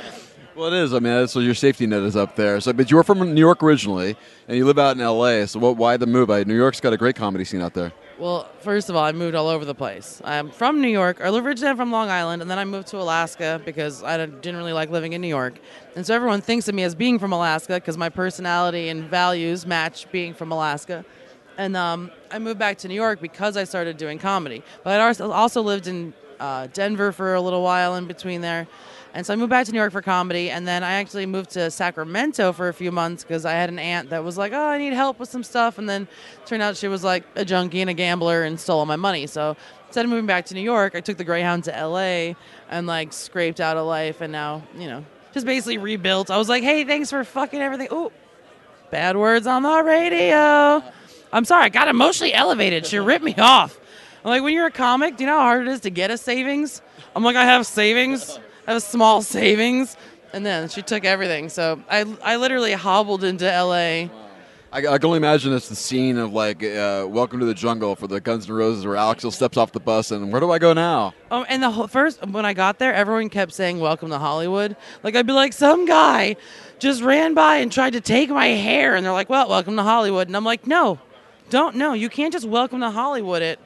Well, 0.56 0.72
it 0.72 0.84
is. 0.84 0.94
I 0.94 1.00
mean, 1.00 1.26
so 1.26 1.40
your 1.40 1.55
safety 1.55 1.84
net 1.84 2.02
is 2.05 2.14
up 2.14 2.37
there. 2.37 2.60
So, 2.60 2.72
but 2.72 2.88
you 2.88 2.96
were 2.96 3.02
from 3.02 3.34
New 3.34 3.40
York 3.40 3.60
originally, 3.60 4.17
and 4.46 4.56
you 4.56 4.64
live 4.64 4.78
out 4.78 4.94
in 4.94 5.02
L.A. 5.02 5.49
So, 5.49 5.58
what, 5.58 5.76
why 5.76 5.96
the 5.96 6.06
move? 6.06 6.31
I, 6.31 6.44
New 6.44 6.55
York's 6.55 6.81
got 6.81 6.93
a 6.93 6.96
great 6.96 7.17
comedy 7.17 7.44
scene 7.44 7.60
out 7.60 7.75
there. 7.75 7.93
Well, 8.19 8.49
first 8.61 8.88
of 8.90 8.96
all, 8.96 9.05
I 9.05 9.12
moved 9.12 9.34
all 9.34 9.49
over 9.49 9.64
the 9.64 9.75
place. 9.75 10.20
I'm 10.25 10.50
from 10.50 10.81
New 10.81 10.88
York. 10.88 11.20
I 11.20 11.28
originally 11.28 11.70
I'm 11.70 11.76
from 11.76 11.90
Long 11.90 12.11
Island, 12.11 12.43
and 12.43 12.50
then 12.50 12.58
I 12.58 12.64
moved 12.64 12.88
to 12.88 12.99
Alaska 12.99 13.61
because 13.64 14.02
I 14.02 14.16
didn't 14.25 14.56
really 14.56 14.72
like 14.72 14.90
living 14.90 15.14
in 15.14 15.20
New 15.20 15.28
York. 15.28 15.58
And 15.96 16.06
so 16.06 16.14
everyone 16.14 16.40
thinks 16.40 16.69
of 16.69 16.75
me 16.75 16.84
as 16.84 16.94
being 16.94 17.19
from 17.19 17.32
Alaska 17.32 17.75
because 17.75 17.96
my 17.99 18.08
personality 18.08 18.88
and 18.88 19.05
values 19.05 19.66
match 19.66 20.11
being 20.12 20.32
from 20.34 20.52
Alaska. 20.52 21.05
And 21.58 21.76
um, 21.76 22.11
I 22.31 22.38
moved 22.38 22.58
back 22.58 22.78
to 22.78 22.88
New 22.88 22.94
York 22.94 23.20
because 23.20 23.56
I 23.56 23.64
started 23.64 23.96
doing 23.96 24.19
comedy. 24.19 24.62
But 24.82 25.00
I 25.00 25.06
also- 25.06 25.31
also 25.31 25.62
lived 25.62 25.87
in 25.87 26.12
uh, 26.40 26.69
Denver 26.72 27.12
for 27.12 27.34
a 27.34 27.40
little 27.40 27.62
while 27.62 27.94
in 27.96 28.06
between 28.06 28.40
there. 28.40 28.67
And 29.14 29.25
so 29.25 29.32
I 29.32 29.37
moved 29.37 29.50
back 29.50 29.64
to 29.66 29.72
New 29.72 29.78
York 29.78 29.93
for 29.93 30.02
comedy, 30.02 30.50
and 30.50 30.66
then 30.66 30.82
I 30.82 30.94
actually 30.94 31.25
moved 31.25 31.50
to 31.50 31.70
Sacramento 31.70 32.52
for 32.52 32.69
a 32.69 32.75
few 32.75 32.90
months 32.90 33.22
because 33.22 33.44
I 33.44 33.52
had 33.52 33.69
an 33.69 33.78
aunt 33.78 34.11
that 34.11 34.25
was 34.25 34.37
like, 34.37 34.52
"Oh, 34.52 34.66
I 34.66 34.76
need 34.76 34.93
help 34.93 35.20
with 35.20 35.28
some 35.28 35.44
stuff," 35.44 35.78
and 35.78 35.88
then 35.88 36.08
turned 36.46 36.62
out 36.64 36.76
she 36.76 36.88
was 36.88 37.05
like 37.05 37.22
a 37.37 37.44
junkie 37.44 37.81
and 37.81 37.88
a 37.88 37.94
gambler 37.94 38.43
and 38.43 38.58
stole 38.58 38.81
all 38.81 38.87
my 38.87 38.96
money. 38.96 39.28
So 39.28 39.56
instead 39.87 40.05
of 40.05 40.11
moving 40.11 40.26
back 40.26 40.46
to 40.46 40.55
New 40.55 40.62
York, 40.62 40.96
I 40.96 41.00
took 41.00 41.16
the 41.16 41.22
Greyhound 41.22 41.62
to 41.64 41.76
L.A. 41.76 42.34
and 42.69 42.88
like 42.88 43.12
scraped 43.12 43.61
out 43.61 43.76
a 43.76 43.82
life, 43.82 44.20
and 44.20 44.32
now 44.32 44.62
you 44.76 44.88
know 44.88 45.05
just 45.32 45.46
basically 45.46 45.78
rebuilt. 45.78 46.28
I 46.28 46.37
was 46.37 46.49
like, 46.49 46.64
"Hey, 46.64 46.82
thanks 46.82 47.10
for 47.10 47.22
fucking 47.22 47.60
everything." 47.60 47.88
Ooh, 47.93 48.10
bad 48.90 49.17
words 49.17 49.46
on 49.46 49.62
the 49.62 49.82
radio. 49.84 50.82
I'm 51.32 51.44
sorry, 51.44 51.67
I 51.67 51.69
got 51.69 51.87
emotionally 51.87 52.34
elevated. 52.34 52.84
She 52.84 52.99
ripped 52.99 53.25
me 53.25 53.37
off. 53.37 53.78
I'm 54.25 54.31
like, 54.31 54.43
when 54.43 54.55
you're 54.55 54.67
a 54.67 54.72
comic, 54.72 55.17
do 55.17 55.25
you 55.25 55.31
know 55.31 55.37
how 55.37 55.44
hard 55.44 55.69
it 55.69 55.70
is 55.70 55.81
to 55.81 55.90
get 55.90 56.10
a 56.10 56.17
savings? 56.17 56.81
I'm 57.14 57.22
like, 57.22 57.37
I 57.37 57.44
have 57.44 57.67
savings. 57.67 58.38
I 58.66 58.72
have 58.72 58.82
small 58.82 59.22
savings. 59.22 59.96
And 60.32 60.44
then 60.44 60.69
she 60.69 60.82
took 60.82 61.05
everything. 61.05 61.49
So 61.49 61.81
I, 61.88 62.05
I 62.22 62.37
literally 62.37 62.72
hobbled 62.72 63.22
into 63.22 63.44
LA. 63.44 64.08
I, 64.72 64.78
I 64.78 64.81
can 64.99 65.05
only 65.05 65.19
imagine 65.19 65.52
it's 65.52 65.69
the 65.69 65.76
scene 65.76 66.19
of 66.19 66.32
like 66.32 66.61
uh, 66.64 67.06
Welcome 67.08 67.38
to 67.38 67.46
the 67.46 67.55
Jungle 67.55 67.94
for 67.94 68.08
the 68.08 68.20
Guns 68.20 68.50
N' 68.50 68.56
Roses, 68.56 68.84
where 68.84 68.96
Axl 68.96 69.32
steps 69.32 69.56
off 69.56 69.70
the 69.70 69.78
bus 69.78 70.11
and 70.11 70.32
where 70.32 70.40
do 70.40 70.50
I 70.50 70.58
go 70.58 70.72
now? 70.72 71.14
Um, 71.31 71.46
and 71.49 71.62
the 71.62 71.70
whole, 71.70 71.87
first, 71.87 72.26
when 72.26 72.44
I 72.44 72.52
got 72.52 72.81
there, 72.81 72.93
everyone 72.93 73.28
kept 73.28 73.52
saying, 73.52 73.78
Welcome 73.78 74.11
to 74.11 74.19
Hollywood. 74.19 74.76
Like, 75.05 75.14
I'd 75.14 75.26
be 75.26 75.32
like, 75.32 75.52
some 75.52 75.84
guy 75.84 76.34
just 76.81 77.02
ran 77.02 77.34
by 77.34 77.56
and 77.58 77.70
tried 77.70 77.93
to 77.93 78.00
take 78.00 78.31
my 78.31 78.46
hair. 78.46 78.96
And 78.96 79.06
they're 79.06 79.12
like, 79.12 79.31
Well, 79.31 79.49
welcome 79.49 79.76
to 79.76 79.84
Hollywood. 79.84 80.26
And 80.26 80.37
I'm 80.37 80.44
like, 80.44 80.67
No, 80.67 80.99
don't, 81.50 81.76
no. 81.76 81.93
You 81.93 82.08
can't 82.08 82.32
just 82.32 82.49
welcome 82.49 82.81
to 82.81 82.90
Hollywood 82.90 83.43
it. 83.43 83.60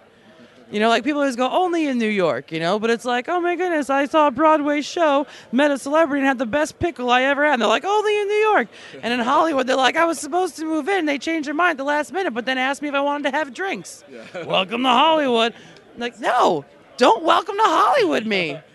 You 0.71 0.81
know, 0.81 0.91
like 0.91 1.03
people 1.03 1.21
always 1.21 1.37
go 1.37 1.49
only 1.51 1.87
in 1.87 1.99
New 1.99 2.09
York, 2.09 2.53
you 2.53 2.61
know, 2.61 2.79
but 2.79 2.91
it's 2.91 3.07
like, 3.07 3.27
oh 3.29 3.41
my 3.41 3.57
goodness, 3.57 3.89
I 3.89 4.05
saw 4.05 4.27
a 4.27 4.31
Broadway 4.31 4.83
show, 4.83 5.27
met 5.51 5.71
a 5.71 5.79
celebrity, 5.79 6.21
and 6.21 6.29
had 6.29 6.39
the 6.39 6.45
best 6.45 6.79
pickle 6.79 7.11
I 7.11 7.23
ever 7.23 7.45
had. 7.45 7.55
And 7.55 7.63
they're 7.63 7.69
like, 7.69 7.87
only 7.87 8.21
in 8.21 8.29
New 8.29 8.35
York. 8.35 8.69
And 9.03 9.15
in 9.15 9.21
Hollywood, 9.21 9.67
they're 9.67 9.77
like, 9.77 9.97
I 9.97 10.05
was 10.05 10.19
supposed 10.19 10.57
to 10.57 10.67
move 10.67 10.89
in. 10.89 11.07
They 11.07 11.19
changed 11.19 11.47
their 11.47 11.55
mind 11.55 11.79
the 11.79 11.85
last 11.85 12.13
minute, 12.13 12.35
but 12.35 12.45
then 12.45 12.59
asked 12.59 12.83
me 12.83 12.89
if 12.89 12.95
I 12.95 13.01
wanted 13.01 13.31
to 13.31 13.37
have 13.37 13.55
drinks. 13.55 14.05
welcome 14.35 14.83
to 14.83 14.89
Hollywood. 14.91 15.55
I'm 15.95 16.01
like, 16.01 16.21
no, 16.21 16.67
don't 16.99 17.25
welcome 17.25 17.57
to 17.57 17.65
Hollywood 17.65 18.27
me. 18.27 18.59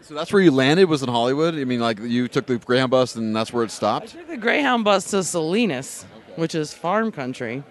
So 0.00 0.14
that's 0.14 0.32
where 0.32 0.40
you 0.40 0.50
landed 0.52 0.86
was 0.86 1.02
in 1.02 1.10
Hollywood. 1.10 1.54
I 1.54 1.64
mean, 1.64 1.80
like 1.80 1.98
you 2.00 2.28
took 2.28 2.46
the 2.46 2.56
Greyhound 2.56 2.90
bus 2.90 3.14
and 3.14 3.36
that's 3.36 3.52
where 3.52 3.62
it 3.62 3.66
I 3.66 3.68
stopped. 3.68 4.08
took 4.08 4.26
the 4.26 4.38
Greyhound 4.38 4.82
bus 4.82 5.10
to 5.10 5.22
Salinas, 5.22 6.06
which 6.36 6.54
is 6.54 6.72
farm 6.72 7.12
country, 7.12 7.62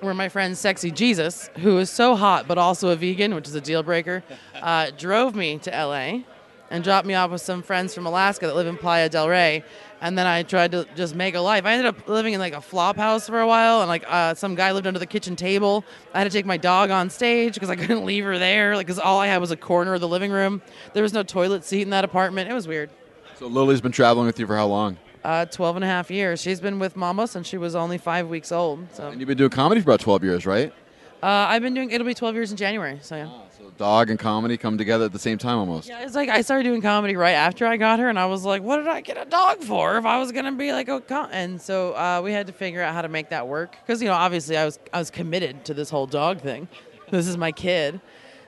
where 0.00 0.14
my 0.14 0.28
friend 0.28 0.56
Sexy 0.56 0.90
Jesus, 0.90 1.50
who 1.56 1.78
is 1.78 1.90
so 1.90 2.16
hot 2.16 2.46
but 2.48 2.58
also 2.58 2.90
a 2.90 2.96
vegan, 2.96 3.34
which 3.34 3.48
is 3.48 3.54
a 3.54 3.60
deal 3.60 3.82
breaker, 3.82 4.22
uh, 4.62 4.90
drove 4.96 5.34
me 5.34 5.58
to 5.58 5.70
LA 5.70 6.20
and 6.70 6.82
dropped 6.82 7.06
me 7.06 7.14
off 7.14 7.30
with 7.30 7.40
some 7.40 7.62
friends 7.62 7.94
from 7.94 8.06
Alaska 8.06 8.46
that 8.46 8.56
live 8.56 8.66
in 8.66 8.76
Playa 8.76 9.08
del 9.08 9.28
Rey. 9.28 9.62
And 10.00 10.18
then 10.18 10.26
I 10.26 10.42
tried 10.42 10.72
to 10.72 10.86
just 10.94 11.14
make 11.14 11.34
a 11.34 11.40
life. 11.40 11.64
I 11.64 11.72
ended 11.72 11.86
up 11.86 12.08
living 12.08 12.34
in 12.34 12.40
like 12.40 12.52
a 12.52 12.60
flop 12.60 12.96
house 12.96 13.26
for 13.26 13.40
a 13.40 13.46
while, 13.46 13.80
and 13.80 13.88
like 13.88 14.04
uh, 14.06 14.34
some 14.34 14.54
guy 14.54 14.72
lived 14.72 14.86
under 14.86 14.98
the 14.98 15.06
kitchen 15.06 15.36
table. 15.36 15.84
I 16.12 16.18
had 16.18 16.24
to 16.24 16.30
take 16.30 16.44
my 16.44 16.58
dog 16.58 16.90
on 16.90 17.08
stage 17.08 17.54
because 17.54 17.70
I 17.70 17.76
couldn't 17.76 18.04
leave 18.04 18.24
her 18.24 18.38
there, 18.38 18.76
like 18.76 18.86
because 18.86 18.98
all 18.98 19.20
I 19.20 19.26
had 19.26 19.38
was 19.38 19.52
a 19.52 19.56
corner 19.56 19.94
of 19.94 20.00
the 20.00 20.08
living 20.08 20.30
room. 20.30 20.60
There 20.92 21.02
was 21.02 21.14
no 21.14 21.22
toilet 21.22 21.64
seat 21.64 21.82
in 21.82 21.90
that 21.90 22.04
apartment. 22.04 22.50
It 22.50 22.54
was 22.54 22.68
weird. 22.68 22.90
So 23.38 23.46
Lily's 23.46 23.80
been 23.80 23.92
traveling 23.92 24.26
with 24.26 24.38
you 24.38 24.46
for 24.46 24.56
how 24.56 24.66
long? 24.66 24.98
Uh, 25.26 25.44
12 25.44 25.76
and 25.76 25.84
a 25.84 25.88
half 25.88 26.08
years. 26.08 26.40
She's 26.40 26.60
been 26.60 26.78
with 26.78 26.94
Mama 26.94 27.26
since 27.26 27.48
she 27.48 27.58
was 27.58 27.74
only 27.74 27.98
five 27.98 28.28
weeks 28.28 28.52
old. 28.52 28.86
So 28.92 29.08
And 29.08 29.18
you've 29.20 29.26
been 29.26 29.36
doing 29.36 29.50
comedy 29.50 29.80
for 29.80 29.90
about 29.90 29.98
12 29.98 30.22
years, 30.22 30.46
right? 30.46 30.72
uh, 31.20 31.26
I've 31.26 31.62
been 31.62 31.74
doing. 31.74 31.90
It'll 31.90 32.06
be 32.06 32.14
12 32.14 32.34
years 32.36 32.50
in 32.52 32.56
January. 32.56 33.00
So 33.02 33.16
yeah. 33.16 33.28
So 33.58 33.72
dog 33.76 34.10
and 34.10 34.20
comedy 34.20 34.56
come 34.56 34.78
together 34.78 35.04
at 35.06 35.12
the 35.12 35.18
same 35.18 35.36
time 35.36 35.58
almost. 35.58 35.88
Yeah, 35.88 36.04
it's 36.04 36.14
like 36.14 36.28
I 36.28 36.42
started 36.42 36.62
doing 36.62 36.80
comedy 36.80 37.16
right 37.16 37.32
after 37.32 37.66
I 37.66 37.76
got 37.76 37.98
her, 37.98 38.08
and 38.08 38.20
I 38.20 38.26
was 38.26 38.44
like, 38.44 38.62
"What 38.62 38.76
did 38.76 38.86
I 38.86 39.00
get 39.00 39.16
a 39.16 39.24
dog 39.24 39.64
for? 39.64 39.98
If 39.98 40.04
I 40.04 40.18
was 40.18 40.30
gonna 40.30 40.52
be 40.52 40.70
like 40.72 40.88
a 40.88 41.00
com-? 41.00 41.30
and 41.32 41.60
so 41.60 41.94
uh, 41.94 42.20
we 42.22 42.30
had 42.32 42.46
to 42.46 42.52
figure 42.52 42.80
out 42.80 42.94
how 42.94 43.02
to 43.02 43.08
make 43.08 43.30
that 43.30 43.48
work 43.48 43.74
because 43.84 44.00
you 44.00 44.06
know 44.08 44.14
obviously 44.14 44.56
I 44.56 44.64
was 44.64 44.78
I 44.92 44.98
was 45.00 45.10
committed 45.10 45.64
to 45.64 45.74
this 45.74 45.90
whole 45.90 46.06
dog 46.06 46.40
thing. 46.40 46.68
This 47.10 47.26
is 47.26 47.36
my 47.36 47.50
kid, 47.50 48.00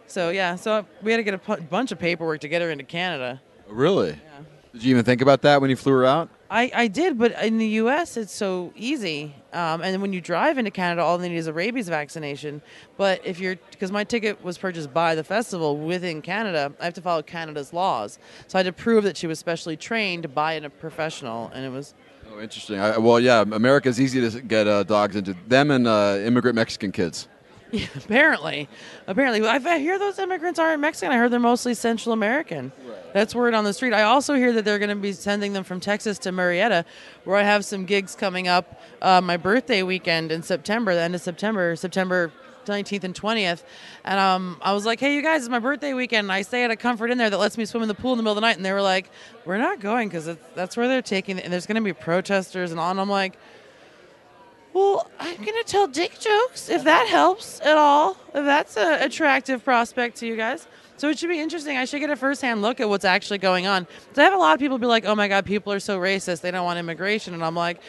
so 0.07 0.31
yeah. 0.31 0.55
So 0.55 0.85
we 1.03 1.11
had 1.11 1.17
to 1.19 1.23
get 1.25 1.35
a 1.35 1.57
bunch 1.63 1.91
of 1.91 1.99
paperwork 1.99 2.41
to 2.43 2.49
get 2.49 2.63
her 2.63 2.71
into 2.71 2.85
Canada. 2.85 3.41
Really? 3.69 4.17
Did 4.73 4.85
you 4.85 4.91
even 4.91 5.05
think 5.05 5.23
about 5.23 5.43
that 5.43 5.61
when 5.61 5.71
you 5.71 5.77
flew 5.77 5.93
her 5.95 6.05
out? 6.05 6.29
I, 6.51 6.71
I 6.75 6.89
did, 6.89 7.19
but 7.19 7.33
in 7.43 7.59
the 7.59 7.69
U.S. 7.69 8.17
it's 8.17 8.33
so 8.33 8.73
easy. 8.75 9.35
Um, 9.53 9.83
and 9.83 10.01
when 10.01 10.13
you 10.13 10.21
drive 10.21 10.57
into 10.57 10.71
Canada, 10.71 11.03
all 11.03 11.19
they 11.19 11.29
need 11.29 11.37
is 11.37 11.47
a 11.47 11.53
rabies 11.53 11.89
vaccination. 11.89 12.63
But 12.97 13.21
if 13.27 13.39
you're, 13.39 13.57
because 13.71 13.93
my 13.93 14.05
ticket 14.05 14.43
was 14.43 14.57
purchased 14.57 14.93
by 14.95 15.15
the 15.15 15.25
festival 15.25 15.77
within 15.77 16.23
Canada, 16.23 16.73
I 16.81 16.85
have 16.85 16.95
to 16.95 17.03
follow 17.03 17.23
Canada's 17.23 17.73
laws. 17.73 18.19
So 18.47 18.59
I 18.59 18.61
had 18.61 18.67
to 18.67 18.73
prove 18.73 19.05
that 19.05 19.17
she 19.17 19.27
was 19.27 19.39
specially 19.39 19.77
trained 19.77 20.35
by 20.35 20.55
a 20.55 20.71
professional, 20.71 21.51
and 21.55 21.65
it 21.65 21.71
was. 21.71 21.95
Oh, 22.31 22.41
interesting. 22.41 22.79
I, 22.79 22.97
well, 22.97 23.21
yeah, 23.21 23.43
America's 23.43 24.01
easy 24.01 24.29
to 24.29 24.41
get 24.41 24.67
uh, 24.67 24.85
dogs 24.85 25.17
into. 25.17 25.37
Them 25.47 25.71
and 25.71 25.87
uh, 25.87 26.19
immigrant 26.23 26.57
Mexican 26.57 26.93
kids. 26.93 27.29
Yeah, 27.71 27.87
apparently, 27.97 28.69
apparently, 29.07 29.47
I 29.47 29.57
I 29.57 29.79
hear 29.79 29.99
those 29.99 30.19
immigrants 30.19 30.59
aren't 30.59 30.81
Mexican. 30.81 31.13
I 31.13 31.19
heard 31.19 31.31
they're 31.31 31.41
mostly 31.41 31.75
Central 31.75 32.13
American. 32.13 32.73
That's 33.13 33.35
word 33.35 33.55
on 33.55 33.65
the 33.65 33.73
street. 33.73 33.93
I 33.93 34.03
also 34.03 34.35
hear 34.35 34.53
that 34.53 34.65
they're 34.65 34.79
going 34.79 34.91
to 34.91 34.97
be 34.97 35.13
sending 35.13 35.53
them 35.53 35.65
from 35.65 35.81
Texas 35.81 36.19
to 36.21 36.31
Murrieta, 36.31 36.85
where 37.25 37.37
I 37.37 37.43
have 37.43 37.65
some 37.65 37.85
gigs 37.85 38.15
coming 38.15 38.49
up. 38.49 38.81
Uh, 39.01 39.21
my 39.21 39.37
birthday 39.37 39.83
weekend 39.83 40.33
in 40.33 40.43
September, 40.43 40.95
the 40.95 41.01
end 41.01 41.15
of 41.15 41.21
September, 41.21 41.77
September 41.77 42.33
19th 42.69 43.05
and 43.05 43.15
20th. 43.15 43.63
And 44.05 44.21
um, 44.21 44.59
I 44.63 44.73
was 44.73 44.87
like, 44.87 45.01
hey, 45.01 45.15
you 45.15 45.23
guys, 45.23 45.43
it's 45.43 45.49
my 45.49 45.59
birthday 45.59 45.95
weekend. 45.95 46.27
And 46.27 46.33
I 46.33 46.43
stay 46.43 46.65
at 46.65 46.71
a 46.71 46.77
Comfort 46.77 47.11
Inn 47.11 47.19
there 47.19 47.31
that 47.31 47.39
lets 47.39 47.59
me 47.59 47.65
swim 47.65 47.83
in 47.83 47.89
the 47.89 47.95
pool 47.95 48.13
in 48.13 48.19
the 48.19 48.23
middle 48.23 48.33
of 48.33 48.37
the 48.37 48.43
night. 48.43 48.57
And 48.57 48.65
they 48.65 48.73
were 48.73 48.83
like, 48.83 49.11
we're 49.45 49.59
not 49.59 49.81
going 49.81 50.09
because 50.09 50.29
that's 50.55 50.77
where 50.77 50.87
they're 50.89 51.03
taking 51.03 51.39
it. 51.39 51.45
And 51.45 51.53
there's 51.53 51.67
going 51.67 51.77
to 51.77 51.83
be 51.83 51.93
protesters 51.93 52.71
and 52.71 52.79
all. 52.79 52.91
And 52.91 53.01
I'm 53.01 53.09
like, 53.09 53.39
well, 54.75 55.11
I'm 55.19 55.37
going 55.37 55.63
to 55.63 55.65
tell 55.67 55.87
dick 55.87 56.19
jokes 56.19 56.69
if 56.69 56.85
that 56.85 57.09
helps 57.09 57.61
at 57.61 57.77
all. 57.77 58.17
If 58.35 58.45
that's 58.45 58.77
an 58.77 59.03
attractive 59.03 59.65
prospect 59.65 60.17
to 60.19 60.27
you 60.27 60.37
guys. 60.37 60.67
So 60.97 61.09
it 61.09 61.19
should 61.19 61.29
be 61.29 61.41
interesting. 61.41 61.77
I 61.77 61.85
should 61.85 62.01
get 62.01 62.11
a 62.11 62.17
firsthand 62.17 62.61
look 62.61 62.81
at 62.81 62.89
what's 62.89 63.05
actually 63.05 63.39
going 63.39 63.67
on. 63.67 63.87
So 64.15 64.23
I 64.23 64.25
have 64.25 64.35
a 64.35 64.39
lot 64.39 64.55
of 64.55 64.61
people 64.61 64.79
be 64.79 64.87
like, 64.87 65.05
"Oh 65.05 65.15
my 65.15 65.29
god, 65.29 65.47
people 65.47 65.73
are 65.73 65.81
so 65.81 65.99
racist. 65.99 66.41
They 66.41 66.51
don't 66.51 66.65
want 66.65 66.79
immigration." 66.79 67.35
And 67.35 67.45
I'm 67.45 67.55
like, 67.55 67.81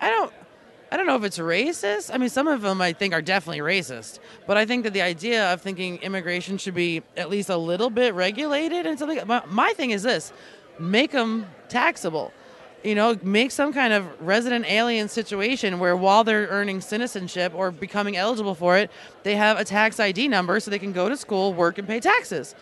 I 0.00 0.08
don't 0.08 0.32
I 0.92 0.96
don't 0.96 1.06
know 1.06 1.16
if 1.16 1.22
it's 1.22 1.38
racist. 1.38 2.12
I 2.12 2.18
mean, 2.18 2.28
some 2.28 2.48
of 2.48 2.62
them 2.62 2.80
I 2.80 2.92
think 2.92 3.14
are 3.14 3.22
definitely 3.22 3.60
racist. 3.60 4.18
But 4.46 4.56
I 4.56 4.66
think 4.66 4.82
that 4.84 4.92
the 4.92 5.02
idea 5.02 5.52
of 5.52 5.60
thinking 5.60 5.98
immigration 5.98 6.58
should 6.58 6.74
be 6.74 7.02
at 7.16 7.30
least 7.30 7.48
a 7.48 7.56
little 7.56 7.90
bit 7.90 8.14
regulated 8.14 8.86
and 8.86 8.98
something. 8.98 9.20
My, 9.26 9.42
my 9.46 9.72
thing 9.74 9.90
is 9.90 10.02
this: 10.02 10.32
make 10.78 11.12
them 11.12 11.46
taxable. 11.68 12.32
You 12.82 12.94
know, 12.94 13.18
make 13.22 13.50
some 13.50 13.72
kind 13.72 13.92
of 13.92 14.06
resident 14.20 14.64
alien 14.66 15.08
situation 15.08 15.78
where 15.78 15.96
while 15.96 16.24
they're 16.24 16.46
earning 16.48 16.80
citizenship 16.80 17.52
or 17.54 17.70
becoming 17.70 18.16
eligible 18.16 18.54
for 18.54 18.78
it, 18.78 18.90
they 19.22 19.36
have 19.36 19.58
a 19.58 19.64
tax 19.64 20.00
ID 20.00 20.28
number 20.28 20.58
so 20.60 20.70
they 20.70 20.78
can 20.78 20.92
go 20.92 21.08
to 21.08 21.16
school, 21.16 21.52
work, 21.52 21.78
and 21.78 21.86
pay 21.86 22.00
taxes. 22.00 22.54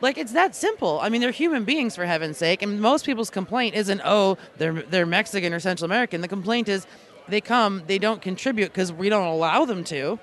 Like 0.00 0.18
it's 0.18 0.32
that 0.32 0.54
simple. 0.54 0.98
I 1.00 1.08
mean, 1.08 1.20
they're 1.20 1.30
human 1.30 1.64
beings 1.64 1.96
for 1.96 2.04
heaven's 2.04 2.36
sake, 2.36 2.62
and 2.62 2.80
most 2.80 3.06
people's 3.06 3.30
complaint 3.30 3.74
isn't, 3.74 4.02
"Oh, 4.04 4.36
they're 4.58 4.82
they're 4.82 5.06
Mexican 5.06 5.54
or 5.54 5.60
Central 5.60 5.86
American." 5.86 6.20
The 6.20 6.28
complaint 6.28 6.68
is, 6.68 6.86
they 7.28 7.40
come, 7.40 7.82
they 7.86 7.98
don't 7.98 8.20
contribute 8.20 8.72
because 8.72 8.92
we 8.92 9.08
don't 9.08 9.26
allow 9.26 9.64
them 9.64 9.84
to, 9.84 10.18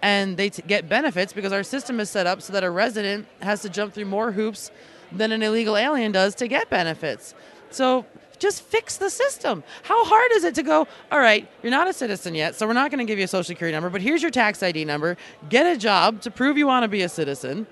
and 0.00 0.38
they 0.38 0.48
t- 0.48 0.62
get 0.66 0.88
benefits 0.88 1.34
because 1.34 1.52
our 1.52 1.62
system 1.62 2.00
is 2.00 2.08
set 2.08 2.26
up 2.26 2.40
so 2.40 2.54
that 2.54 2.64
a 2.64 2.70
resident 2.70 3.26
has 3.42 3.60
to 3.62 3.68
jump 3.68 3.92
through 3.92 4.06
more 4.06 4.32
hoops 4.32 4.70
than 5.10 5.30
an 5.30 5.42
illegal 5.42 5.76
alien 5.76 6.10
does 6.10 6.34
to 6.36 6.48
get 6.48 6.70
benefits. 6.70 7.34
So 7.70 8.06
just 8.42 8.62
fix 8.62 8.96
the 8.96 9.08
system. 9.08 9.62
How 9.84 10.04
hard 10.04 10.32
is 10.32 10.42
it 10.42 10.56
to 10.56 10.64
go, 10.64 10.88
all 11.12 11.20
right, 11.20 11.48
you're 11.62 11.70
not 11.70 11.86
a 11.86 11.92
citizen 11.92 12.34
yet, 12.34 12.56
so 12.56 12.66
we're 12.66 12.72
not 12.72 12.90
going 12.90 12.98
to 12.98 13.10
give 13.10 13.18
you 13.18 13.24
a 13.24 13.28
social 13.28 13.44
security 13.44 13.72
number, 13.72 13.88
but 13.88 14.02
here's 14.02 14.20
your 14.20 14.32
tax 14.32 14.62
ID 14.62 14.84
number. 14.84 15.16
Get 15.48 15.64
a 15.64 15.78
job 15.78 16.20
to 16.22 16.30
prove 16.30 16.58
you 16.58 16.66
want 16.66 16.82
to 16.82 16.88
be 16.88 17.02
a 17.02 17.08
citizen. 17.08 17.68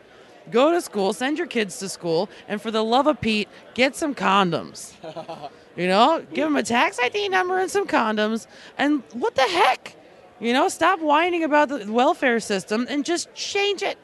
Go 0.52 0.70
to 0.70 0.80
school, 0.80 1.12
send 1.12 1.38
your 1.38 1.48
kids 1.48 1.78
to 1.80 1.88
school, 1.88 2.30
and 2.46 2.62
for 2.62 2.70
the 2.70 2.84
love 2.84 3.08
of 3.08 3.20
Pete, 3.20 3.48
get 3.74 3.96
some 3.96 4.14
condoms. 4.14 4.94
You 5.76 5.86
know, 5.86 6.22
give 6.34 6.46
them 6.46 6.56
a 6.56 6.64
tax 6.64 6.98
ID 6.98 7.28
number 7.28 7.58
and 7.58 7.70
some 7.70 7.86
condoms. 7.86 8.48
And 8.76 9.02
what 9.12 9.36
the 9.36 9.42
heck? 9.42 9.94
You 10.40 10.52
know, 10.52 10.68
stop 10.68 11.00
whining 11.00 11.44
about 11.44 11.68
the 11.68 11.90
welfare 11.90 12.40
system 12.40 12.86
and 12.90 13.04
just 13.04 13.32
change 13.34 13.82
it. 13.82 13.96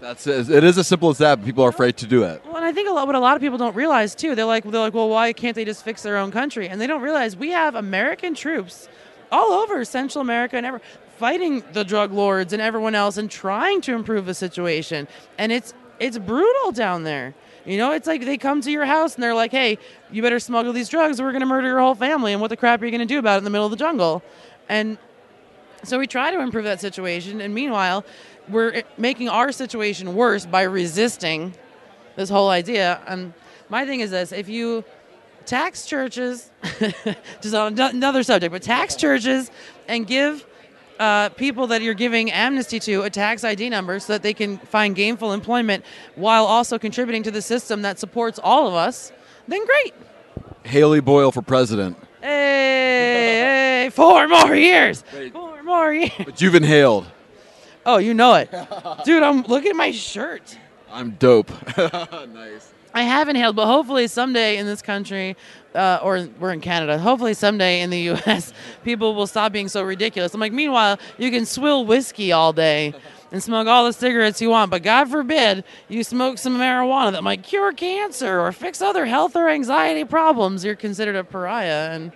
That's 0.00 0.26
it 0.26 0.64
is 0.64 0.78
as 0.78 0.86
simple 0.86 1.10
as 1.10 1.18
that. 1.18 1.36
But 1.36 1.44
people 1.44 1.64
are 1.64 1.70
afraid 1.70 1.96
to 1.98 2.06
do 2.06 2.24
it. 2.24 2.42
Well, 2.44 2.56
and 2.56 2.64
I 2.64 2.72
think 2.72 2.88
a 2.88 2.92
lot, 2.92 3.06
what 3.06 3.16
a 3.16 3.20
lot 3.20 3.36
of 3.36 3.42
people 3.42 3.58
don't 3.58 3.76
realize 3.76 4.14
too, 4.14 4.34
they're 4.34 4.44
like, 4.44 4.64
they're 4.64 4.80
like, 4.80 4.94
well, 4.94 5.08
why 5.08 5.32
can't 5.32 5.54
they 5.54 5.64
just 5.64 5.84
fix 5.84 6.02
their 6.02 6.16
own 6.16 6.30
country? 6.30 6.68
And 6.68 6.80
they 6.80 6.86
don't 6.86 7.02
realize 7.02 7.36
we 7.36 7.50
have 7.50 7.74
American 7.74 8.34
troops 8.34 8.88
all 9.32 9.52
over 9.52 9.84
Central 9.84 10.22
America 10.22 10.56
and 10.56 10.66
ever 10.66 10.80
fighting 11.18 11.62
the 11.72 11.84
drug 11.84 12.12
lords 12.12 12.52
and 12.52 12.60
everyone 12.60 12.94
else 12.94 13.16
and 13.16 13.30
trying 13.30 13.80
to 13.82 13.94
improve 13.94 14.26
the 14.26 14.34
situation. 14.34 15.08
And 15.38 15.52
it's 15.52 15.74
it's 16.00 16.18
brutal 16.18 16.72
down 16.72 17.04
there. 17.04 17.34
You 17.64 17.78
know, 17.78 17.92
it's 17.92 18.06
like 18.06 18.24
they 18.24 18.36
come 18.36 18.60
to 18.60 18.70
your 18.70 18.84
house 18.84 19.14
and 19.14 19.22
they're 19.22 19.34
like, 19.34 19.50
"Hey, 19.50 19.78
you 20.10 20.22
better 20.22 20.38
smuggle 20.38 20.72
these 20.72 20.88
drugs, 20.88 21.18
or 21.18 21.24
we're 21.24 21.32
going 21.32 21.40
to 21.40 21.46
murder 21.46 21.68
your 21.68 21.80
whole 21.80 21.94
family." 21.94 22.32
And 22.32 22.40
what 22.40 22.48
the 22.48 22.56
crap 22.56 22.82
are 22.82 22.84
you 22.84 22.90
going 22.90 23.00
to 23.00 23.06
do 23.06 23.18
about 23.18 23.36
it 23.36 23.38
in 23.38 23.44
the 23.44 23.50
middle 23.50 23.66
of 23.66 23.70
the 23.70 23.76
jungle? 23.76 24.22
And 24.68 24.98
so 25.82 25.98
we 25.98 26.06
try 26.06 26.30
to 26.30 26.40
improve 26.40 26.64
that 26.64 26.80
situation, 26.80 27.40
and 27.40 27.54
meanwhile, 27.54 28.04
we're 28.48 28.82
making 28.98 29.28
our 29.28 29.52
situation 29.52 30.14
worse 30.14 30.46
by 30.46 30.62
resisting 30.62 31.54
this 32.16 32.28
whole 32.28 32.48
idea. 32.48 33.00
And 33.06 33.32
my 33.68 33.86
thing 33.86 34.00
is 34.00 34.10
this: 34.10 34.32
if 34.32 34.48
you 34.48 34.84
tax 35.46 35.86
churches, 35.86 36.50
just 37.40 37.54
on 37.54 37.78
another 37.78 38.22
subject, 38.22 38.52
but 38.52 38.62
tax 38.62 38.96
churches 38.96 39.50
and 39.88 40.06
give 40.06 40.44
uh, 40.98 41.28
people 41.30 41.66
that 41.68 41.82
you're 41.82 41.94
giving 41.94 42.30
amnesty 42.30 42.78
to 42.80 43.02
a 43.02 43.10
tax 43.10 43.44
ID 43.44 43.68
number 43.68 43.98
so 43.98 44.12
that 44.12 44.22
they 44.22 44.34
can 44.34 44.58
find 44.58 44.94
gainful 44.94 45.32
employment 45.32 45.84
while 46.14 46.44
also 46.44 46.78
contributing 46.78 47.22
to 47.22 47.30
the 47.30 47.42
system 47.42 47.82
that 47.82 47.98
supports 47.98 48.38
all 48.42 48.68
of 48.68 48.74
us, 48.74 49.12
then 49.48 49.64
great. 49.66 49.94
Hailey 50.64 51.00
Boyle 51.00 51.32
for 51.32 51.42
president. 51.42 51.96
Hey, 52.20 53.82
hey 53.84 53.90
four 53.90 54.28
more 54.28 54.54
years. 54.54 55.02
Four 55.32 55.62
more 55.62 55.92
years. 55.92 56.12
But 56.24 56.40
you've 56.40 56.54
inhaled. 56.54 57.06
Oh, 57.86 57.98
you 57.98 58.14
know 58.14 58.34
it. 58.34 58.50
Dude, 59.04 59.22
I'm 59.22 59.42
look 59.42 59.66
at 59.66 59.76
my 59.76 59.90
shirt. 59.90 60.58
I'm 60.90 61.12
dope. 61.12 61.50
nice. 61.76 62.72
I 62.96 63.02
have 63.02 63.28
inhaled, 63.28 63.56
but 63.56 63.66
hopefully 63.66 64.06
someday 64.06 64.56
in 64.56 64.66
this 64.66 64.80
country, 64.80 65.36
uh, 65.74 65.98
or 66.00 66.28
we're 66.38 66.52
in 66.52 66.60
Canada, 66.60 66.96
hopefully 66.96 67.34
someday 67.34 67.80
in 67.80 67.90
the 67.90 67.98
U.S., 68.12 68.52
people 68.84 69.16
will 69.16 69.26
stop 69.26 69.50
being 69.52 69.66
so 69.66 69.82
ridiculous. 69.82 70.32
I'm 70.32 70.40
like, 70.40 70.52
meanwhile, 70.52 70.98
you 71.18 71.32
can 71.32 71.44
swill 71.44 71.84
whiskey 71.84 72.30
all 72.30 72.52
day 72.52 72.94
and 73.32 73.42
smoke 73.42 73.66
all 73.66 73.84
the 73.84 73.92
cigarettes 73.92 74.40
you 74.40 74.50
want, 74.50 74.70
but 74.70 74.84
God 74.84 75.10
forbid 75.10 75.64
you 75.88 76.04
smoke 76.04 76.38
some 76.38 76.56
marijuana 76.56 77.10
that 77.10 77.24
might 77.24 77.42
cure 77.42 77.72
cancer 77.72 78.38
or 78.40 78.52
fix 78.52 78.80
other 78.80 79.06
health 79.06 79.34
or 79.34 79.48
anxiety 79.48 80.04
problems. 80.04 80.64
You're 80.64 80.76
considered 80.76 81.16
a 81.16 81.24
pariah, 81.24 81.90
and 81.90 82.12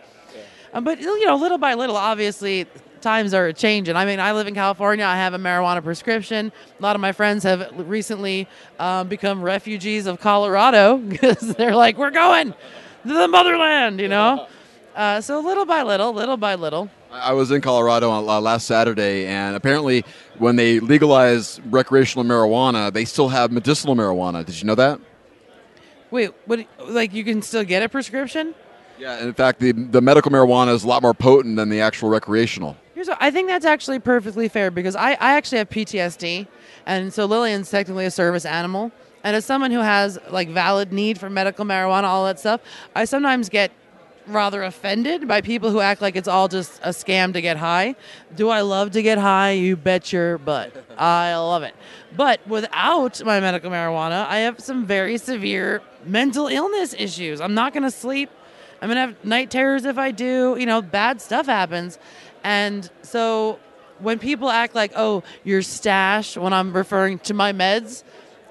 uh, 0.73 0.81
but 0.81 1.01
you 1.01 1.27
know, 1.27 1.35
little 1.35 1.59
by 1.59 1.75
little, 1.75 1.97
obviously, 1.97 2.67
times 3.01 3.35
are 3.35 3.53
changing. 3.53 3.97
I 3.97 4.05
mean, 4.05 4.21
I 4.21 4.33
live 4.33 4.47
in 4.47 4.55
California. 4.55 5.05
I 5.05 5.17
have 5.17 5.35
a 5.35 5.39
marijuana 5.39 5.83
prescription. 5.83 6.53
A 6.79 6.83
lot 6.83 6.97
of 6.97 7.01
my 7.01 7.13
friends 7.13 7.45
have 7.45 7.71
recently 7.75 8.49
um, 8.79 9.09
become 9.09 9.43
refugees 9.43 10.07
of 10.07 10.21
Colorado 10.21 10.97
because 11.09 11.41
they're 11.41 11.77
like, 11.77 11.97
we're 11.97 12.11
going 12.11 12.53
to 12.53 13.15
the 13.15 13.29
motherland, 13.29 14.01
you 14.01 14.09
know? 14.09 14.47
Uh, 14.99 15.21
so 15.21 15.39
little 15.39 15.65
by 15.65 15.85
little, 15.85 16.13
little 16.13 16.37
by 16.37 16.57
little. 16.57 16.91
I 17.13 17.33
was 17.33 17.53
in 17.53 17.61
Colorado 17.61 18.11
on, 18.11 18.29
uh, 18.29 18.41
last 18.41 18.67
Saturday, 18.67 19.27
and 19.27 19.55
apparently, 19.55 20.05
when 20.39 20.57
they 20.57 20.81
legalize 20.81 21.61
recreational 21.67 22.25
marijuana, 22.25 22.93
they 22.93 23.05
still 23.05 23.29
have 23.29 23.53
medicinal 23.53 23.95
marijuana. 23.95 24.45
Did 24.45 24.61
you 24.61 24.67
know 24.67 24.75
that? 24.75 24.99
Wait, 26.11 26.33
what? 26.47 26.67
Like 26.85 27.15
you 27.15 27.23
can 27.23 27.43
still 27.43 27.63
get 27.63 27.85
a 27.85 27.89
prescription? 27.89 28.57
Yeah, 28.99 29.23
in 29.23 29.33
fact, 29.35 29.61
the 29.61 29.71
the 29.71 30.01
medical 30.01 30.33
marijuana 30.33 30.75
is 30.75 30.83
a 30.83 30.89
lot 30.89 31.03
more 31.03 31.15
potent 31.15 31.57
than 31.57 31.69
the 31.69 31.81
actual 31.81 32.09
recreational. 32.09 32.77
What, 33.09 33.19
I 33.21 33.31
think 33.31 33.49
that's 33.49 33.65
actually 33.65 33.99
perfectly 33.99 34.49
fair 34.49 34.71
because 34.71 34.97
I, 34.97 35.13
I 35.13 35.37
actually 35.37 35.59
have 35.59 35.71
PTSD, 35.71 36.47
and 36.87 37.13
so 37.13 37.27
Lillian's 37.27 37.71
technically 37.71 38.07
a 38.07 38.11
service 38.11 38.45
animal. 38.45 38.93
And 39.25 39.35
as 39.35 39.45
someone 39.45 39.71
who 39.71 39.81
has 39.81 40.19
like 40.31 40.49
valid 40.49 40.93
need 40.93 41.19
for 41.19 41.29
medical 41.29 41.65
marijuana, 41.65 42.05
all 42.05 42.25
that 42.27 42.39
stuff, 42.39 42.61
I 42.95 43.05
sometimes 43.05 43.49
get 43.49 43.73
rather 44.29 44.63
offended 44.63 45.27
by 45.27 45.41
people 45.41 45.71
who 45.71 45.81
act 45.81 46.01
like 46.01 46.15
it's 46.15 46.29
all 46.29 46.49
just 46.49 46.81
a 46.83 46.91
scam 46.91 47.33
to 47.33 47.41
get 47.41 47.57
high. 47.57 47.97
Do 48.37 48.51
I 48.51 48.61
love 48.61 48.93
to 48.93 49.03
get 49.03 49.19
high? 49.19 49.53
You 49.53 49.77
bet 49.77 50.13
your 50.13 50.39
butt. 50.39 50.73
I 50.97 51.35
love 51.37 51.63
it. 51.63 51.75
But 52.17 52.47
without 52.47 53.25
my 53.25 53.41
medical 53.41 53.71
marijuana, 53.71 54.27
I 54.27 54.39
have 54.39 54.61
some 54.61 54.87
very 54.87 55.19
severe 55.19 55.83
mental 56.05 56.47
illness 56.47 56.95
issues. 56.97 57.41
I'm 57.41 57.55
not 57.55 57.73
going 57.73 57.85
to 57.85 57.91
sleep. 57.91 58.31
I'm 58.81 58.89
going 58.89 58.97
to 58.97 59.01
have 59.01 59.25
night 59.25 59.51
terrors 59.51 59.85
if 59.85 59.99
I 59.99 60.11
do. 60.11 60.57
You 60.59 60.67
know, 60.67 60.81
bad 60.83 61.21
stuff 61.21 61.47
happens. 61.47 61.99
And 62.45 62.91
so 63.03 63.59
when 63.99 64.19
people 64.19 64.49
act 64.49 64.75
like, 64.75 64.93
oh, 64.97 65.23
your 65.45 65.63
stash, 65.63 66.37
when 66.37 66.53
I'm 66.53 66.73
referring 66.73 67.19
to 67.21 67.35
my 67.35 67.53
meds, 67.53 68.05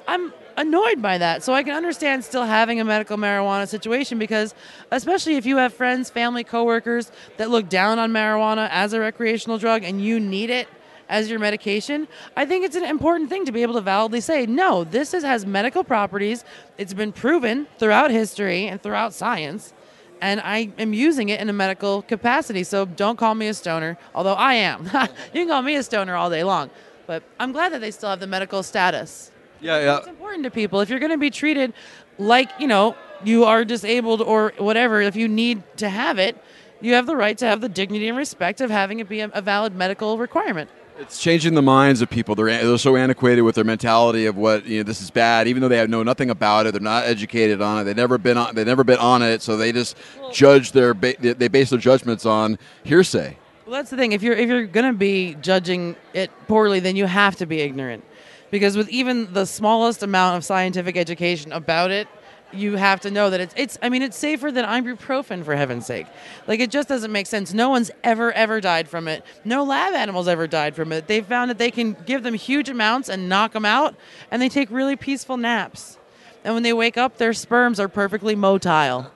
I'm 0.07 0.33
annoyed 0.57 1.01
by 1.01 1.19
that. 1.19 1.43
So 1.43 1.53
I 1.53 1.63
can 1.63 1.75
understand 1.75 2.23
still 2.23 2.43
having 2.43 2.79
a 2.79 2.85
medical 2.85 3.17
marijuana 3.17 3.67
situation 3.67 4.17
because, 4.17 4.55
especially 4.91 5.35
if 5.35 5.45
you 5.45 5.57
have 5.57 5.73
friends, 5.73 6.09
family, 6.09 6.43
coworkers 6.43 7.11
that 7.37 7.49
look 7.49 7.69
down 7.69 7.99
on 7.99 8.11
marijuana 8.11 8.67
as 8.71 8.93
a 8.93 8.99
recreational 8.99 9.57
drug 9.57 9.83
and 9.83 10.01
you 10.01 10.19
need 10.19 10.49
it 10.49 10.67
as 11.09 11.29
your 11.29 11.39
medication, 11.39 12.07
I 12.35 12.45
think 12.45 12.65
it's 12.65 12.75
an 12.75 12.83
important 12.83 13.29
thing 13.29 13.45
to 13.45 13.51
be 13.51 13.61
able 13.61 13.75
to 13.75 13.81
validly 13.81 14.19
say, 14.19 14.45
no, 14.45 14.83
this 14.83 15.13
is, 15.13 15.23
has 15.23 15.45
medical 15.45 15.83
properties. 15.83 16.43
It's 16.77 16.93
been 16.93 17.13
proven 17.13 17.67
throughout 17.77 18.11
history 18.11 18.67
and 18.67 18.81
throughout 18.81 19.13
science 19.13 19.73
and 20.21 20.39
I 20.41 20.69
am 20.77 20.93
using 20.93 21.29
it 21.29 21.39
in 21.39 21.49
a 21.49 21.53
medical 21.53 22.01
capacity. 22.01 22.63
So 22.63 22.85
don't 22.85 23.17
call 23.17 23.35
me 23.35 23.47
a 23.47 23.53
stoner, 23.53 23.97
although 24.13 24.33
I 24.33 24.55
am. 24.55 24.85
you 25.33 25.41
can 25.41 25.47
call 25.47 25.61
me 25.61 25.75
a 25.75 25.83
stoner 25.83 26.15
all 26.15 26.29
day 26.29 26.43
long, 26.43 26.69
but 27.05 27.23
I'm 27.39 27.51
glad 27.51 27.73
that 27.73 27.81
they 27.81 27.91
still 27.91 28.09
have 28.09 28.19
the 28.19 28.27
medical 28.27 28.63
status. 28.63 29.31
Yeah, 29.61 29.79
yeah. 29.79 29.97
It's 29.97 30.07
important 30.07 30.43
to 30.43 30.51
people. 30.51 30.81
If 30.81 30.89
you're 30.89 30.99
going 30.99 31.11
to 31.11 31.17
be 31.17 31.31
treated 31.31 31.73
like, 32.17 32.49
you 32.59 32.67
know, 32.67 32.95
you 33.23 33.45
are 33.45 33.65
disabled 33.65 34.21
or 34.21 34.53
whatever, 34.57 35.01
if 35.01 35.15
you 35.15 35.27
need 35.27 35.63
to 35.77 35.89
have 35.89 36.19
it, 36.19 36.37
you 36.81 36.93
have 36.93 37.07
the 37.07 37.15
right 37.15 37.37
to 37.39 37.45
have 37.45 37.61
the 37.61 37.69
dignity 37.69 38.07
and 38.07 38.17
respect 38.17 38.61
of 38.61 38.69
having 38.69 38.99
it 38.99 39.09
be 39.09 39.21
a, 39.21 39.29
a 39.33 39.41
valid 39.41 39.75
medical 39.75 40.17
requirement. 40.17 40.69
It's 40.99 41.21
changing 41.21 41.53
the 41.53 41.61
minds 41.61 42.01
of 42.01 42.09
people. 42.09 42.33
They're, 42.33 42.45
they're 42.45 42.77
so 42.79 42.95
antiquated 42.95 43.41
with 43.41 43.53
their 43.53 43.63
mentality 43.63 44.25
of 44.25 44.35
what 44.35 44.65
you 44.65 44.77
know. 44.79 44.83
This 44.83 44.99
is 44.99 45.11
bad, 45.11 45.47
even 45.47 45.61
though 45.61 45.67
they 45.67 45.85
know 45.85 46.01
nothing 46.01 46.31
about 46.31 46.65
it. 46.65 46.71
They're 46.71 46.81
not 46.81 47.05
educated 47.05 47.61
on 47.61 47.79
it. 47.79 47.83
They've 47.83 47.95
never 47.95 48.17
been 48.17 48.35
on. 48.35 48.55
They've 48.55 48.65
never 48.65 48.83
been 48.83 48.97
on 48.97 49.21
it, 49.21 49.43
so 49.43 49.57
they 49.57 49.71
just 49.71 49.95
judge 50.33 50.71
their. 50.71 50.93
They 50.93 51.47
base 51.47 51.69
their 51.69 51.79
judgments 51.79 52.25
on 52.25 52.57
hearsay. 52.83 53.37
Well, 53.65 53.75
that's 53.75 53.91
the 53.91 53.97
thing. 53.97 54.13
If 54.13 54.23
you're 54.23 54.35
if 54.35 54.49
you're 54.49 54.65
gonna 54.65 54.93
be 54.93 55.35
judging 55.35 55.95
it 56.13 56.31
poorly, 56.47 56.79
then 56.79 56.95
you 56.95 57.05
have 57.05 57.35
to 57.35 57.45
be 57.45 57.59
ignorant, 57.59 58.03
because 58.49 58.75
with 58.75 58.89
even 58.89 59.31
the 59.33 59.45
smallest 59.45 60.01
amount 60.01 60.37
of 60.37 60.45
scientific 60.45 60.97
education 60.97 61.51
about 61.51 61.91
it, 61.91 62.07
you 62.53 62.75
have 62.75 63.01
to 63.01 63.11
know 63.11 63.29
that 63.29 63.39
it's 63.39 63.53
it's 63.57 63.77
I 63.81 63.89
mean 63.89 64.01
it's 64.01 64.17
safer 64.17 64.51
than 64.51 64.65
ibuprofen 64.65 65.43
for 65.43 65.55
heaven's 65.55 65.85
sake. 65.85 66.07
Like 66.47 66.59
it 66.59 66.71
just 66.71 66.87
doesn't 66.87 67.11
make 67.11 67.27
sense. 67.27 67.53
No 67.53 67.69
one's 67.69 67.91
ever 68.03 68.31
ever 68.31 68.61
died 68.61 68.87
from 68.87 69.07
it. 69.07 69.23
No 69.43 69.63
lab 69.63 69.93
animals 69.93 70.27
ever 70.27 70.47
died 70.47 70.75
from 70.75 70.91
it. 70.91 71.07
They've 71.07 71.25
found 71.25 71.49
that 71.49 71.57
they 71.57 71.71
can 71.71 71.95
give 72.05 72.23
them 72.23 72.33
huge 72.33 72.69
amounts 72.69 73.09
and 73.09 73.29
knock 73.29 73.53
them 73.53 73.65
out 73.65 73.95
and 74.31 74.41
they 74.41 74.49
take 74.49 74.71
really 74.71 74.95
peaceful 74.95 75.37
naps. 75.37 75.97
And 76.43 76.53
when 76.53 76.63
they 76.63 76.73
wake 76.73 76.97
up 76.97 77.17
their 77.17 77.33
sperms 77.33 77.79
are 77.79 77.89
perfectly 77.89 78.35
motile. 78.35 79.09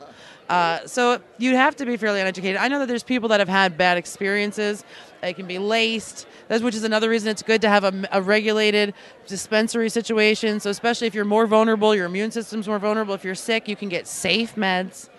Uh, 0.50 0.86
so 0.86 1.22
you'd 1.38 1.56
have 1.56 1.78
to 1.78 1.86
be 1.86 1.96
fairly 1.96 2.20
uneducated. 2.20 2.58
I 2.58 2.68
know 2.68 2.80
that 2.80 2.88
there's 2.90 3.04
people 3.04 3.30
that 3.30 3.40
have 3.40 3.48
had 3.48 3.78
bad 3.78 3.98
experiences. 3.98 4.84
They 5.22 5.34
can 5.34 5.46
be 5.46 5.60
laced, 5.60 6.28
which 6.48 6.76
is 6.76 6.84
another 6.84 7.10
reason 7.10 7.30
it's 7.30 7.44
good 7.44 7.62
to 7.62 7.70
have 7.70 7.84
a, 7.84 8.08
a, 8.12 8.22
regulated 8.22 8.96
dispensary 9.28 9.90
situation. 9.90 10.60
So 10.60 10.72
especially 10.72 11.08
if 11.08 11.14
you're 11.14 11.26
more 11.26 11.46
vulnerable, 11.46 11.96
your 11.96 12.08
immune 12.08 12.32
system's 12.32 12.68
more 12.68 12.80
vulnerable. 12.80 13.14
If 13.14 13.24
you're 13.24 13.36
sick, 13.36 13.68
you 13.68 13.76
can 13.76 13.88
get 13.88 14.08
safe 14.08 14.56
meds. 14.56 15.10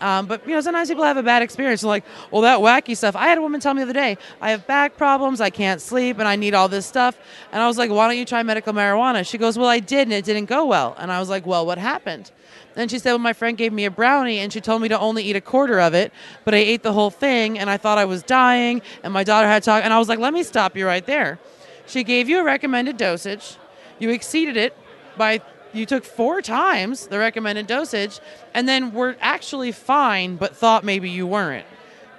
Um, 0.00 0.26
but 0.26 0.46
you 0.46 0.54
know, 0.54 0.60
sometimes 0.60 0.88
people 0.88 1.04
have 1.04 1.16
a 1.16 1.22
bad 1.22 1.42
experience. 1.42 1.80
They're 1.80 1.88
like, 1.88 2.04
well, 2.30 2.42
that 2.42 2.58
wacky 2.58 2.96
stuff. 2.96 3.16
I 3.16 3.28
had 3.28 3.38
a 3.38 3.40
woman 3.40 3.60
tell 3.60 3.72
me 3.72 3.80
the 3.80 3.84
other 3.84 3.92
day, 3.92 4.18
I 4.40 4.50
have 4.50 4.66
back 4.66 4.96
problems, 4.96 5.40
I 5.40 5.50
can't 5.50 5.80
sleep, 5.80 6.18
and 6.18 6.28
I 6.28 6.36
need 6.36 6.54
all 6.54 6.68
this 6.68 6.84
stuff. 6.84 7.18
And 7.52 7.62
I 7.62 7.66
was 7.66 7.78
like, 7.78 7.90
why 7.90 8.08
don't 8.08 8.18
you 8.18 8.24
try 8.24 8.42
medical 8.42 8.72
marijuana? 8.72 9.26
She 9.26 9.38
goes, 9.38 9.56
well, 9.56 9.68
I 9.68 9.78
did, 9.78 10.02
and 10.02 10.12
it 10.12 10.24
didn't 10.24 10.46
go 10.46 10.66
well. 10.66 10.94
And 10.98 11.10
I 11.10 11.18
was 11.18 11.28
like, 11.28 11.46
well, 11.46 11.64
what 11.64 11.78
happened? 11.78 12.30
And 12.76 12.90
she 12.90 12.98
said, 12.98 13.12
well, 13.12 13.18
my 13.18 13.32
friend 13.32 13.56
gave 13.56 13.72
me 13.72 13.86
a 13.86 13.90
brownie, 13.90 14.38
and 14.38 14.52
she 14.52 14.60
told 14.60 14.82
me 14.82 14.88
to 14.88 14.98
only 14.98 15.24
eat 15.24 15.34
a 15.34 15.40
quarter 15.40 15.80
of 15.80 15.94
it, 15.94 16.12
but 16.44 16.54
I 16.54 16.58
ate 16.58 16.82
the 16.82 16.92
whole 16.92 17.10
thing, 17.10 17.58
and 17.58 17.70
I 17.70 17.78
thought 17.78 17.96
I 17.98 18.04
was 18.04 18.22
dying, 18.22 18.82
and 19.02 19.12
my 19.12 19.24
daughter 19.24 19.48
had 19.48 19.62
talk, 19.62 19.82
and 19.82 19.92
I 19.92 19.98
was 19.98 20.08
like, 20.08 20.18
let 20.18 20.34
me 20.34 20.42
stop 20.42 20.76
you 20.76 20.86
right 20.86 21.04
there. 21.06 21.38
She 21.86 22.04
gave 22.04 22.28
you 22.28 22.40
a 22.40 22.44
recommended 22.44 22.96
dosage, 22.96 23.56
you 23.98 24.10
exceeded 24.10 24.56
it 24.56 24.76
by 25.16 25.40
you 25.72 25.86
took 25.86 26.04
four 26.04 26.40
times 26.40 27.06
the 27.06 27.18
recommended 27.18 27.66
dosage 27.66 28.20
and 28.54 28.68
then 28.68 28.92
were 28.92 29.16
actually 29.20 29.72
fine 29.72 30.36
but 30.36 30.56
thought 30.56 30.84
maybe 30.84 31.10
you 31.10 31.26
weren't. 31.26 31.66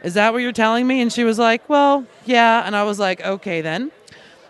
Is 0.03 0.13
that 0.13 0.31
what 0.31 0.39
you're 0.39 0.51
telling 0.51 0.85
me? 0.85 1.01
And 1.01 1.11
she 1.11 1.23
was 1.23 1.39
like, 1.39 1.67
Well, 1.67 2.05
yeah. 2.25 2.63
And 2.65 2.75
I 2.75 2.83
was 2.83 2.99
like, 2.99 3.21
Okay, 3.21 3.61
then. 3.61 3.91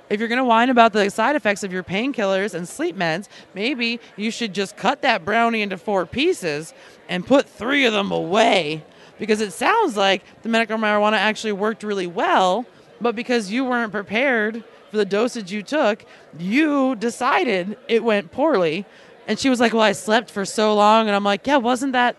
If 0.10 0.20
you're 0.20 0.30
going 0.30 0.38
to 0.38 0.46
whine 0.46 0.70
about 0.70 0.94
the 0.94 1.10
side 1.10 1.36
effects 1.36 1.64
of 1.64 1.74
your 1.74 1.84
painkillers 1.84 2.54
and 2.54 2.68
sleep 2.68 2.96
meds, 2.96 3.28
maybe 3.54 4.00
you 4.16 4.32
should 4.32 4.54
just 4.54 4.78
cut 4.78 5.02
that 5.02 5.26
brownie 5.26 5.62
into 5.62 5.78
four 5.78 6.06
pieces 6.06 6.74
and 7.10 7.26
put 7.26 7.48
three 7.48 7.86
of 7.86 7.94
them 7.94 8.12
away. 8.12 8.84
Because 9.20 9.42
it 9.42 9.52
sounds 9.52 9.98
like 9.98 10.24
the 10.44 10.50
medical 10.50 10.78
marijuana 10.78 11.18
actually 11.18 11.52
worked 11.52 11.84
really 11.84 12.08
well, 12.08 12.66
but 13.02 13.16
because 13.16 13.52
you 13.52 13.66
weren't 13.66 13.92
prepared 13.92 14.64
for 14.92 14.98
the 14.98 15.06
dosage 15.06 15.52
you 15.52 15.64
took, 15.64 16.06
you 16.38 16.96
decided 16.96 17.78
it 17.88 18.04
went 18.04 18.32
poorly. 18.32 18.86
And 19.28 19.38
she 19.38 19.50
was 19.50 19.60
like, 19.60 19.74
Well, 19.74 19.82
I 19.82 19.92
slept 19.92 20.32
for 20.32 20.46
so 20.46 20.74
long. 20.74 21.08
And 21.08 21.16
I'm 21.16 21.24
like, 21.24 21.46
Yeah, 21.46 21.58
wasn't 21.58 21.94
that 21.94 22.16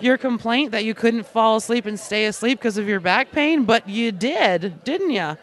your 0.00 0.16
complaint 0.16 0.70
that 0.70 0.84
you 0.84 0.94
couldn't 0.94 1.24
fall 1.26 1.56
asleep 1.56 1.86
and 1.86 1.98
stay 1.98 2.26
asleep 2.26 2.58
because 2.58 2.78
of 2.78 2.86
your 2.86 3.00
back 3.00 3.32
pain? 3.32 3.64
But 3.64 3.88
you 3.88 4.12
did, 4.12 4.84
didn't 4.84 5.10
you? 5.10 5.36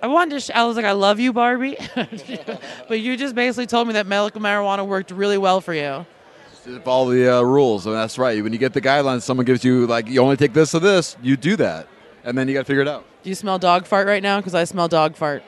I 0.00 0.06
wanted 0.06 0.30
to, 0.34 0.40
sh- 0.40 0.50
I 0.54 0.64
was 0.64 0.76
like, 0.76 0.84
I 0.84 0.92
love 0.92 1.18
you, 1.18 1.32
Barbie. 1.32 1.76
but 2.88 3.00
you 3.00 3.16
just 3.16 3.34
basically 3.34 3.66
told 3.66 3.88
me 3.88 3.94
that 3.94 4.06
medical 4.06 4.40
marijuana 4.40 4.86
worked 4.86 5.10
really 5.10 5.38
well 5.38 5.60
for 5.60 5.74
you. 5.74 6.06
Follow 6.84 7.10
the 7.10 7.38
uh, 7.38 7.42
rules. 7.42 7.86
and 7.86 7.94
that's 7.94 8.18
right. 8.18 8.42
When 8.42 8.52
you 8.52 8.58
get 8.58 8.74
the 8.74 8.80
guidelines, 8.80 9.22
someone 9.22 9.46
gives 9.46 9.64
you, 9.64 9.86
like, 9.86 10.06
you 10.06 10.20
only 10.20 10.36
take 10.36 10.52
this 10.52 10.74
or 10.74 10.80
this, 10.80 11.16
you 11.22 11.36
do 11.36 11.56
that. 11.56 11.88
And 12.24 12.36
then 12.36 12.46
you 12.46 12.54
got 12.54 12.60
to 12.60 12.64
figure 12.66 12.82
it 12.82 12.88
out. 12.88 13.04
Do 13.22 13.30
you 13.30 13.34
smell 13.34 13.58
dog 13.58 13.86
fart 13.86 14.06
right 14.06 14.22
now? 14.22 14.38
Because 14.38 14.54
I 14.54 14.64
smell 14.64 14.86
dog 14.86 15.16
fart. 15.16 15.42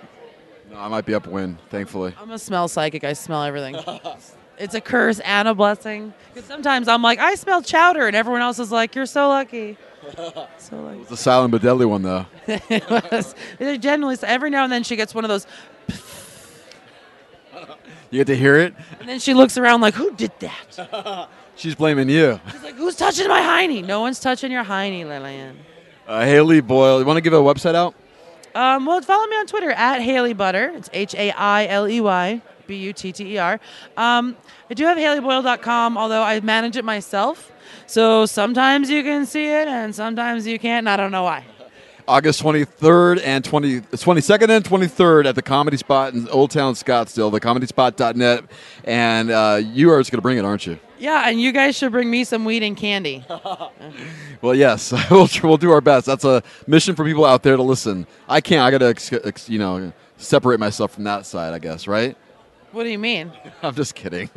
No, 0.71 0.79
I 0.79 0.89
might 0.89 1.05
be 1.05 1.15
upwind, 1.15 1.59
thankfully. 1.69 2.15
I'm 2.19 2.31
a 2.31 2.39
smell 2.39 2.69
psychic. 2.69 3.05
I 3.05 3.13
smell 3.13 3.43
everything. 3.43 3.77
it's 4.59 4.75
a 4.75 4.81
curse 4.81 5.21
and 5.21 5.47
a 5.49 5.55
blessing. 5.55 6.15
Because 6.33 6.49
sometimes 6.49 6.89
I'm 6.89 7.03
like, 7.03 7.19
I 7.19 7.35
smell 7.35 7.61
chowder, 7.61 8.07
and 8.07 8.17
everyone 8.17 8.41
else 8.41 8.59
is 8.59 8.73
like, 8.73 8.95
you're 8.95 9.07
so 9.07 9.29
lucky. 9.29 9.77
So 10.59 10.77
lucky. 10.81 11.01
It's 11.01 11.11
a 11.11 11.17
silent 11.17 11.53
but 11.53 11.63
deadly 11.63 11.87
one, 11.87 12.03
though. 12.03 12.27
it 12.47 12.89
was. 12.91 13.35
Generally 13.81 14.19
every 14.23 14.51
now 14.51 14.65
and 14.65 14.73
then 14.73 14.83
she 14.83 14.97
gets 14.97 15.15
one 15.15 15.25
of 15.25 15.29
those, 15.29 15.47
You 18.11 18.19
get 18.19 18.27
to 18.27 18.37
hear 18.37 18.57
it. 18.57 18.75
and 18.99 19.09
then 19.09 19.21
she 19.21 19.35
looks 19.35 19.57
around 19.57 19.81
like, 19.83 19.95
who 19.95 20.13
did 20.17 20.33
that? 20.41 21.29
She's 21.57 21.75
blaming 21.75 22.09
you. 22.09 22.41
She's 22.51 22.63
like, 22.63 22.75
who's 22.75 22.97
touching 22.97 23.29
my 23.29 23.41
hiney? 23.41 23.85
No 23.85 24.01
one's 24.01 24.19
touching 24.19 24.51
your 24.51 24.65
hiney, 24.65 25.05
Lillian. 25.07 25.59
Uh, 26.09 26.25
Hailey 26.25 26.61
Boyle, 26.61 26.99
you 26.99 27.05
want 27.07 27.19
to 27.19 27.21
give 27.21 27.33
a 27.33 27.37
website 27.37 27.75
out? 27.75 27.95
Um, 28.55 28.85
well, 28.87 29.01
follow 29.03 29.27
me 29.27 29.37
on 29.37 29.47
Twitter 29.47 29.71
at 29.71 30.01
Hailey 30.01 30.33
Butter. 30.33 30.73
It's 30.75 30.91
H 30.93 31.15
A 31.15 31.31
I 31.31 31.67
L 31.67 31.87
E 31.89 32.01
Y 32.01 32.43
B 32.67 32.77
U 32.77 32.93
T 32.93 33.13
T 33.13 33.35
E 33.35 33.39
R. 33.39 33.61
Um, 33.97 34.37
I 34.69 34.75
do 34.75 34.85
have 34.87 34.99
HaileyBoyle.com, 34.99 35.97
although 35.97 36.23
I 36.23 36.41
manage 36.41 36.77
it 36.77 36.85
myself. 36.85 37.53
So 37.87 38.27
sometimes 38.27 38.91
you 38.91 39.03
can 39.03 39.27
see 39.27 39.47
it 39.47 39.69
and 39.69 39.95
sometimes 39.95 40.47
you 40.47 40.59
can't, 40.59 40.81
and 40.87 40.89
I 40.89 40.97
don't 40.97 41.13
know 41.13 41.25
why. 41.25 41.45
August 42.09 42.43
23rd 42.43 43.21
and 43.25 43.45
20, 43.45 43.81
22nd 43.83 44.49
and 44.51 44.65
23rd 44.65 45.27
at 45.27 45.37
the 45.37 45.43
Comedy 45.43 45.77
Spot 45.77 46.13
in 46.13 46.29
Old 46.29 46.51
Town 46.51 46.75
Scottsdale, 46.75 47.31
thecomedyspot.net. 47.31 48.45
And 48.83 49.31
uh, 49.31 49.61
you 49.63 49.93
are 49.93 50.01
just 50.01 50.11
going 50.11 50.19
to 50.19 50.23
bring 50.23 50.37
it, 50.37 50.45
aren't 50.45 50.67
you? 50.67 50.79
Yeah, 50.99 51.29
and 51.29 51.41
you 51.41 51.53
guys 51.53 51.77
should 51.77 51.93
bring 51.93 52.11
me 52.11 52.25
some 52.25 52.45
weed 52.45 52.63
and 52.63 52.77
candy. 52.77 53.25
Well, 54.43 54.55
yes, 54.55 54.91
we'll, 55.11 55.29
we'll 55.43 55.59
do 55.59 55.71
our 55.71 55.83
best. 55.83 56.07
That's 56.07 56.25
a 56.25 56.43
mission 56.67 56.95
for 56.95 57.05
people 57.05 57.27
out 57.27 57.43
there 57.43 57.59
to 57.59 57.63
listen. 57.63 58.07
I 58.27 58.41
can't. 58.41 58.63
I 58.63 58.71
got 58.71 58.97
to, 58.97 59.53
you 59.53 59.59
know, 59.59 59.93
separate 60.17 60.59
myself 60.59 60.93
from 60.93 61.05
that 61.05 61.27
side, 61.27 61.53
I 61.53 61.59
guess, 61.59 61.87
right? 61.87 62.17
What 62.73 62.85
do 62.85 62.91
you 62.91 62.99
mean? 62.99 63.33
I'm 63.63 63.75
just 63.75 63.95
kidding. 63.95 64.31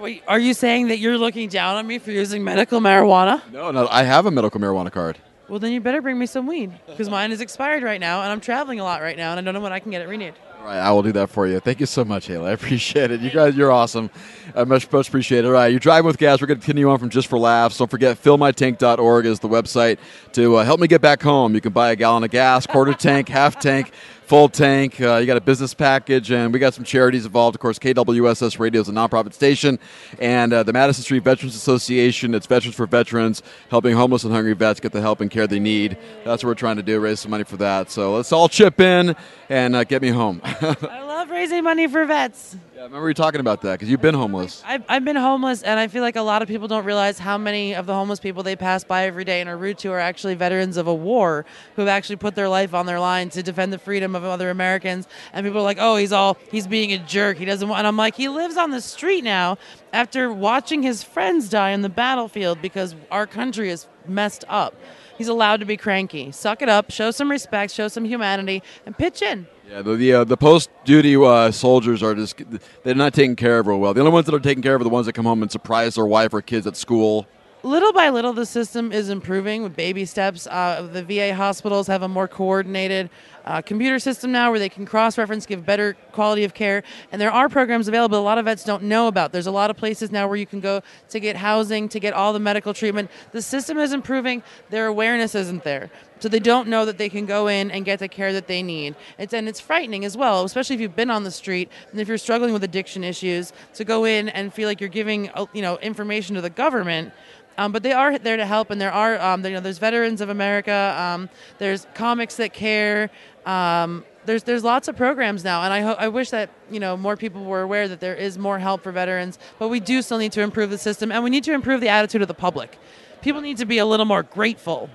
Wait, 0.00 0.22
Are 0.28 0.38
you 0.38 0.54
saying 0.54 0.88
that 0.88 0.98
you're 0.98 1.18
looking 1.18 1.48
down 1.48 1.76
on 1.76 1.86
me 1.86 1.98
for 1.98 2.10
using 2.12 2.44
medical 2.44 2.80
marijuana? 2.80 3.42
no, 3.52 3.70
no, 3.70 3.88
I 3.90 4.04
have 4.04 4.26
a 4.26 4.30
medical 4.30 4.60
marijuana 4.60 4.92
card. 4.92 5.18
Well, 5.48 5.58
then 5.58 5.72
you 5.72 5.80
better 5.80 6.00
bring 6.00 6.16
me 6.18 6.26
some 6.26 6.46
weed 6.46 6.70
because 6.86 7.10
mine 7.10 7.32
is 7.32 7.40
expired 7.40 7.82
right 7.82 8.00
now, 8.00 8.22
and 8.22 8.30
I'm 8.30 8.40
traveling 8.40 8.78
a 8.78 8.84
lot 8.84 9.02
right 9.02 9.16
now, 9.16 9.32
and 9.32 9.40
I 9.40 9.42
don't 9.42 9.52
know 9.54 9.60
when 9.60 9.72
I 9.72 9.80
can 9.80 9.90
get 9.90 10.00
it 10.00 10.08
renewed. 10.08 10.34
All 10.60 10.66
right, 10.66 10.78
I 10.78 10.90
will 10.92 11.02
do 11.02 11.12
that 11.12 11.30
for 11.30 11.46
you. 11.46 11.58
Thank 11.58 11.80
you 11.80 11.86
so 11.86 12.04
much, 12.04 12.26
Hailey. 12.26 12.50
I 12.50 12.52
appreciate 12.60 13.10
it. 13.10 13.22
You 13.22 13.30
guys, 13.30 13.56
you're 13.56 13.72
awesome. 13.72 14.10
I 14.54 14.64
much, 14.64 14.92
much 14.92 15.08
appreciate 15.08 15.46
it. 15.46 15.46
All 15.46 15.52
right, 15.52 15.68
you're 15.68 15.80
driving 15.80 16.06
with 16.06 16.18
gas. 16.18 16.42
We're 16.42 16.48
going 16.48 16.60
to 16.60 16.64
continue 16.64 16.90
on 16.90 16.98
from 16.98 17.08
Just 17.08 17.28
for 17.28 17.38
Laughs. 17.38 17.78
Don't 17.78 17.90
forget, 17.90 18.22
fillmytank.org 18.22 19.24
is 19.24 19.40
the 19.40 19.48
website 19.48 19.98
to 20.32 20.56
uh, 20.56 20.64
help 20.64 20.78
me 20.78 20.86
get 20.86 21.00
back 21.00 21.22
home. 21.22 21.54
You 21.54 21.62
can 21.62 21.72
buy 21.72 21.92
a 21.92 21.96
gallon 21.96 22.24
of 22.24 22.30
gas, 22.30 22.66
quarter 22.66 22.92
tank, 22.92 23.28
half 23.30 23.58
tank, 23.58 23.92
full 24.26 24.50
tank. 24.50 25.00
Uh, 25.00 25.16
you 25.16 25.26
got 25.26 25.38
a 25.38 25.40
business 25.40 25.72
package, 25.72 26.30
and 26.30 26.52
we 26.52 26.58
got 26.58 26.74
some 26.74 26.84
charities 26.84 27.24
involved. 27.24 27.56
Of 27.56 27.60
course, 27.60 27.78
KWSS 27.78 28.58
Radio 28.58 28.82
is 28.82 28.88
a 28.88 28.92
nonprofit 28.92 29.32
station, 29.32 29.78
and 30.18 30.52
uh, 30.52 30.62
the 30.62 30.72
Madison 30.74 31.02
Street 31.02 31.24
Veterans 31.24 31.56
Association. 31.56 32.34
It's 32.34 32.46
Veterans 32.46 32.76
for 32.76 32.86
Veterans, 32.86 33.42
helping 33.70 33.94
homeless 33.96 34.24
and 34.24 34.32
hungry 34.32 34.54
vets 34.54 34.78
get 34.78 34.92
the 34.92 35.00
help 35.00 35.20
and 35.20 35.30
care 35.30 35.46
they 35.46 35.58
need. 35.58 35.96
That's 36.24 36.44
what 36.44 36.50
we're 36.50 36.54
trying 36.54 36.76
to 36.76 36.82
do, 36.82 37.00
raise 37.00 37.20
some 37.20 37.30
money 37.30 37.44
for 37.44 37.56
that. 37.56 37.90
So 37.90 38.14
let's 38.14 38.30
all 38.30 38.48
chip 38.48 38.78
in 38.78 39.16
and 39.48 39.74
uh, 39.74 39.84
get 39.84 40.02
me 40.02 40.08
home. 40.08 40.42
I 40.90 41.02
love 41.02 41.30
raising 41.30 41.64
money 41.64 41.86
for 41.86 42.04
vets. 42.04 42.56
Yeah, 42.74 42.80
I 42.80 42.84
remember 42.84 43.08
you 43.08 43.14
talking 43.14 43.40
about 43.40 43.62
that 43.62 43.72
because 43.72 43.88
you've 43.88 44.00
been 44.00 44.14
homeless. 44.14 44.62
I've, 44.66 44.82
I've 44.88 45.04
been 45.04 45.16
homeless, 45.16 45.62
and 45.62 45.78
I 45.78 45.88
feel 45.88 46.02
like 46.02 46.16
a 46.16 46.22
lot 46.22 46.42
of 46.42 46.48
people 46.48 46.66
don't 46.66 46.84
realize 46.84 47.18
how 47.18 47.38
many 47.38 47.74
of 47.74 47.86
the 47.86 47.94
homeless 47.94 48.20
people 48.20 48.42
they 48.42 48.56
pass 48.56 48.84
by 48.84 49.04
every 49.04 49.24
day 49.24 49.40
and 49.40 49.48
are 49.48 49.56
rude 49.56 49.78
to 49.78 49.92
are 49.92 50.00
actually 50.00 50.34
veterans 50.34 50.76
of 50.76 50.86
a 50.86 50.94
war 50.94 51.44
who 51.76 51.82
have 51.82 51.88
actually 51.88 52.16
put 52.16 52.34
their 52.34 52.48
life 52.48 52.74
on 52.74 52.86
their 52.86 52.98
line 52.98 53.30
to 53.30 53.42
defend 53.42 53.72
the 53.72 53.78
freedom 53.78 54.14
of 54.14 54.24
other 54.24 54.50
Americans. 54.50 55.06
And 55.32 55.46
people 55.46 55.60
are 55.60 55.64
like, 55.64 55.78
oh, 55.80 55.96
he's 55.96 56.12
all, 56.12 56.36
he's 56.50 56.66
being 56.66 56.92
a 56.92 56.98
jerk. 56.98 57.36
He 57.36 57.44
doesn't 57.44 57.68
want, 57.68 57.78
and 57.78 57.86
I'm 57.86 57.96
like, 57.96 58.14
he 58.16 58.28
lives 58.28 58.56
on 58.56 58.70
the 58.70 58.80
street 58.80 59.22
now 59.22 59.58
after 59.92 60.32
watching 60.32 60.82
his 60.82 61.02
friends 61.02 61.48
die 61.48 61.72
on 61.72 61.82
the 61.82 61.88
battlefield 61.88 62.60
because 62.62 62.94
our 63.10 63.26
country 63.26 63.70
is 63.70 63.86
messed 64.06 64.44
up. 64.48 64.74
He's 65.18 65.28
allowed 65.28 65.60
to 65.60 65.66
be 65.66 65.76
cranky. 65.76 66.32
Suck 66.32 66.62
it 66.62 66.70
up, 66.70 66.90
show 66.90 67.10
some 67.10 67.30
respect, 67.30 67.72
show 67.72 67.88
some 67.88 68.06
humanity, 68.06 68.62
and 68.86 68.96
pitch 68.96 69.20
in. 69.20 69.46
Yeah, 69.70 69.82
the 69.82 69.94
the, 69.94 70.12
uh, 70.12 70.24
the 70.24 70.36
post 70.36 70.68
duty 70.84 71.14
uh, 71.14 71.52
soldiers 71.52 72.02
are 72.02 72.16
just 72.16 72.42
they're 72.82 72.92
not 72.96 73.14
taken 73.14 73.36
care 73.36 73.60
of 73.60 73.68
real 73.68 73.78
well. 73.78 73.94
The 73.94 74.00
only 74.00 74.10
ones 74.10 74.26
that 74.26 74.34
are 74.34 74.40
taken 74.40 74.64
care 74.64 74.74
of 74.74 74.80
are 74.80 74.84
the 74.84 74.90
ones 74.90 75.06
that 75.06 75.12
come 75.12 75.26
home 75.26 75.42
and 75.42 75.52
surprise 75.52 75.94
their 75.94 76.06
wife 76.06 76.34
or 76.34 76.42
kids 76.42 76.66
at 76.66 76.76
school. 76.76 77.28
little 77.62 77.92
by 77.92 78.08
little, 78.08 78.32
the 78.32 78.46
system 78.46 78.90
is 78.90 79.10
improving 79.10 79.62
with 79.62 79.76
baby 79.76 80.04
steps. 80.06 80.48
Uh, 80.48 80.88
the 80.92 81.04
VA 81.04 81.32
hospitals 81.36 81.86
have 81.86 82.02
a 82.02 82.08
more 82.08 82.26
coordinated 82.26 83.10
uh, 83.44 83.62
computer 83.62 84.00
system 84.00 84.32
now 84.32 84.50
where 84.50 84.58
they 84.58 84.68
can 84.68 84.84
cross 84.84 85.16
reference, 85.16 85.46
give 85.46 85.64
better 85.64 85.94
quality 86.10 86.42
of 86.42 86.52
care. 86.52 86.82
And 87.12 87.20
there 87.20 87.30
are 87.30 87.48
programs 87.48 87.86
available 87.86 88.18
a 88.18 88.20
lot 88.20 88.38
of 88.38 88.46
vets 88.46 88.64
don't 88.64 88.82
know 88.82 89.06
about. 89.06 89.30
There's 89.30 89.46
a 89.46 89.52
lot 89.52 89.70
of 89.70 89.76
places 89.76 90.10
now 90.10 90.26
where 90.26 90.36
you 90.36 90.46
can 90.46 90.58
go 90.58 90.82
to 91.10 91.20
get 91.20 91.36
housing, 91.36 91.88
to 91.90 92.00
get 92.00 92.12
all 92.12 92.32
the 92.32 92.40
medical 92.40 92.74
treatment. 92.74 93.08
The 93.30 93.40
system 93.40 93.78
is 93.78 93.92
improving, 93.92 94.42
their 94.70 94.88
awareness 94.88 95.36
isn't 95.36 95.62
there. 95.62 95.90
So 96.20 96.28
they 96.28 96.38
don't 96.38 96.68
know 96.68 96.84
that 96.84 96.98
they 96.98 97.08
can 97.08 97.26
go 97.26 97.48
in 97.48 97.70
and 97.70 97.84
get 97.84 97.98
the 97.98 98.08
care 98.08 98.32
that 98.32 98.46
they 98.46 98.62
need. 98.62 98.94
It's, 99.18 99.32
and 99.32 99.48
it's 99.48 99.58
frightening 99.58 100.04
as 100.04 100.16
well, 100.16 100.44
especially 100.44 100.74
if 100.74 100.80
you've 100.80 100.96
been 100.96 101.10
on 101.10 101.24
the 101.24 101.30
street 101.30 101.70
and 101.90 102.00
if 102.00 102.08
you're 102.08 102.18
struggling 102.18 102.52
with 102.52 102.62
addiction 102.62 103.02
issues, 103.02 103.52
to 103.74 103.84
go 103.84 104.04
in 104.04 104.28
and 104.28 104.52
feel 104.52 104.68
like 104.68 104.80
you're 104.80 104.90
giving 104.90 105.30
uh, 105.30 105.46
you 105.52 105.62
know 105.62 105.78
information 105.78 106.34
to 106.36 106.42
the 106.42 106.50
government. 106.50 107.12
Um, 107.58 107.72
but 107.72 107.82
they 107.82 107.92
are 107.92 108.18
there 108.18 108.36
to 108.36 108.46
help, 108.46 108.70
and 108.70 108.80
there 108.80 108.92
are 108.92 109.18
um, 109.18 109.44
you 109.44 109.52
know 109.52 109.60
there's 109.60 109.78
Veterans 109.78 110.20
of 110.20 110.28
America, 110.28 110.94
um, 110.98 111.28
there's 111.58 111.86
Comics 111.94 112.36
That 112.36 112.52
Care. 112.52 113.10
Um, 113.44 114.04
there's 114.26 114.42
there's 114.44 114.64
lots 114.64 114.88
of 114.88 114.96
programs 114.96 115.44
now, 115.44 115.62
and 115.62 115.72
I 115.72 115.80
ho- 115.80 115.96
I 115.98 116.08
wish 116.08 116.30
that 116.30 116.50
you 116.70 116.80
know 116.80 116.96
more 116.96 117.16
people 117.16 117.44
were 117.44 117.62
aware 117.62 117.88
that 117.88 118.00
there 118.00 118.14
is 118.14 118.38
more 118.38 118.58
help 118.58 118.82
for 118.82 118.92
veterans. 118.92 119.38
But 119.58 119.68
we 119.68 119.80
do 119.80 120.02
still 120.02 120.18
need 120.18 120.32
to 120.32 120.42
improve 120.42 120.70
the 120.70 120.78
system, 120.78 121.10
and 121.10 121.24
we 121.24 121.30
need 121.30 121.44
to 121.44 121.52
improve 121.52 121.80
the 121.80 121.88
attitude 121.88 122.22
of 122.22 122.28
the 122.28 122.34
public. 122.34 122.78
People 123.22 123.40
need 123.40 123.56
to 123.58 123.66
be 123.66 123.78
a 123.78 123.86
little 123.86 124.06
more 124.06 124.22
grateful. 124.22 124.88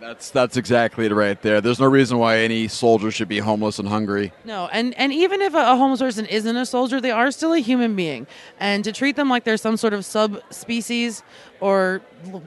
That's 0.00 0.30
that's 0.30 0.56
exactly 0.56 1.06
it 1.06 1.12
right 1.12 1.40
there. 1.42 1.60
There's 1.60 1.80
no 1.80 1.86
reason 1.86 2.18
why 2.18 2.38
any 2.38 2.68
soldier 2.68 3.10
should 3.10 3.28
be 3.28 3.38
homeless 3.38 3.78
and 3.78 3.88
hungry. 3.88 4.32
No, 4.44 4.68
and 4.72 4.94
and 4.98 5.12
even 5.12 5.42
if 5.42 5.54
a, 5.54 5.76
homeless 5.76 6.00
person 6.00 6.26
isn't 6.26 6.56
a 6.56 6.66
soldier, 6.66 7.00
they 7.00 7.10
are 7.10 7.30
still 7.30 7.52
a 7.52 7.58
human 7.58 7.96
being, 7.96 8.26
and 8.60 8.84
to 8.84 8.92
treat 8.92 9.16
them 9.16 9.28
like 9.28 9.44
they're 9.44 9.56
some 9.56 9.76
sort 9.76 9.92
of 9.92 10.04
subspecies 10.04 11.22
or 11.60 12.00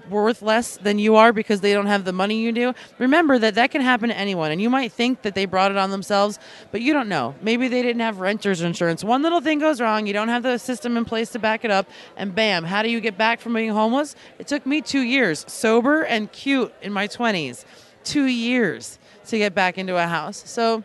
worth 0.09 0.41
less 0.41 0.77
than 0.77 0.99
you 0.99 1.15
are 1.15 1.33
because 1.33 1.61
they 1.61 1.73
don't 1.73 1.85
have 1.85 2.05
the 2.05 2.13
money 2.13 2.41
you 2.41 2.51
do, 2.51 2.73
remember 2.97 3.39
that 3.39 3.55
that 3.55 3.71
can 3.71 3.81
happen 3.81 4.09
to 4.09 4.17
anyone. 4.17 4.51
And 4.51 4.61
you 4.61 4.69
might 4.69 4.91
think 4.91 5.21
that 5.21 5.35
they 5.35 5.45
brought 5.45 5.71
it 5.71 5.77
on 5.77 5.91
themselves, 5.91 6.39
but 6.71 6.81
you 6.81 6.93
don't 6.93 7.09
know. 7.09 7.35
Maybe 7.41 7.67
they 7.67 7.81
didn't 7.81 8.01
have 8.01 8.19
renter's 8.19 8.61
insurance. 8.61 9.03
One 9.03 9.21
little 9.21 9.41
thing 9.41 9.59
goes 9.59 9.81
wrong, 9.81 10.07
you 10.07 10.13
don't 10.13 10.29
have 10.29 10.43
the 10.43 10.57
system 10.57 10.97
in 10.97 11.05
place 11.05 11.29
to 11.31 11.39
back 11.39 11.63
it 11.65 11.71
up, 11.71 11.87
and 12.17 12.33
bam, 12.33 12.63
how 12.63 12.83
do 12.83 12.89
you 12.89 12.99
get 12.99 13.17
back 13.17 13.39
from 13.39 13.53
being 13.53 13.71
homeless? 13.71 14.15
It 14.39 14.47
took 14.47 14.65
me 14.65 14.81
two 14.81 15.01
years, 15.01 15.45
sober 15.47 16.03
and 16.03 16.31
cute 16.31 16.73
in 16.81 16.93
my 16.93 17.07
20s. 17.07 17.65
Two 18.03 18.25
years 18.25 18.97
to 19.27 19.37
get 19.37 19.53
back 19.53 19.77
into 19.77 19.95
a 19.95 20.07
house. 20.07 20.41
So, 20.49 20.83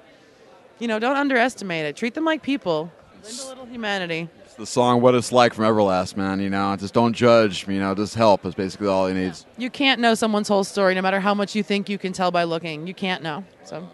you 0.78 0.86
know, 0.86 0.98
don't 0.98 1.16
underestimate 1.16 1.86
it. 1.86 1.96
Treat 1.96 2.14
them 2.14 2.24
like 2.24 2.42
people. 2.42 2.92
Lend 3.24 3.38
a 3.40 3.48
little 3.48 3.64
humanity. 3.64 4.28
The 4.58 4.66
song 4.66 5.02
"What 5.02 5.14
It's 5.14 5.32
Like" 5.32 5.52
from 5.52 5.64
Everlast, 5.64 6.16
man. 6.16 6.40
You 6.40 6.48
know, 6.48 6.74
just 6.76 6.94
don't 6.94 7.12
judge. 7.12 7.68
You 7.68 7.78
know, 7.78 7.94
just 7.94 8.14
help 8.14 8.46
is 8.46 8.54
basically 8.54 8.88
all 8.88 9.06
he 9.06 9.12
needs. 9.12 9.44
You 9.58 9.68
can't 9.68 10.00
know 10.00 10.14
someone's 10.14 10.48
whole 10.48 10.64
story, 10.64 10.94
no 10.94 11.02
matter 11.02 11.20
how 11.20 11.34
much 11.34 11.54
you 11.54 11.62
think 11.62 11.88
you 11.90 11.98
can 11.98 12.12
tell 12.14 12.30
by 12.30 12.44
looking. 12.44 12.86
You 12.86 12.94
can't 12.94 13.22
know. 13.22 13.44
So. 13.64 13.86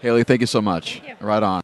Hailey, 0.00 0.24
thank 0.24 0.40
you 0.40 0.46
so 0.46 0.60
much. 0.60 1.02
Right 1.20 1.42
on. 1.42 1.62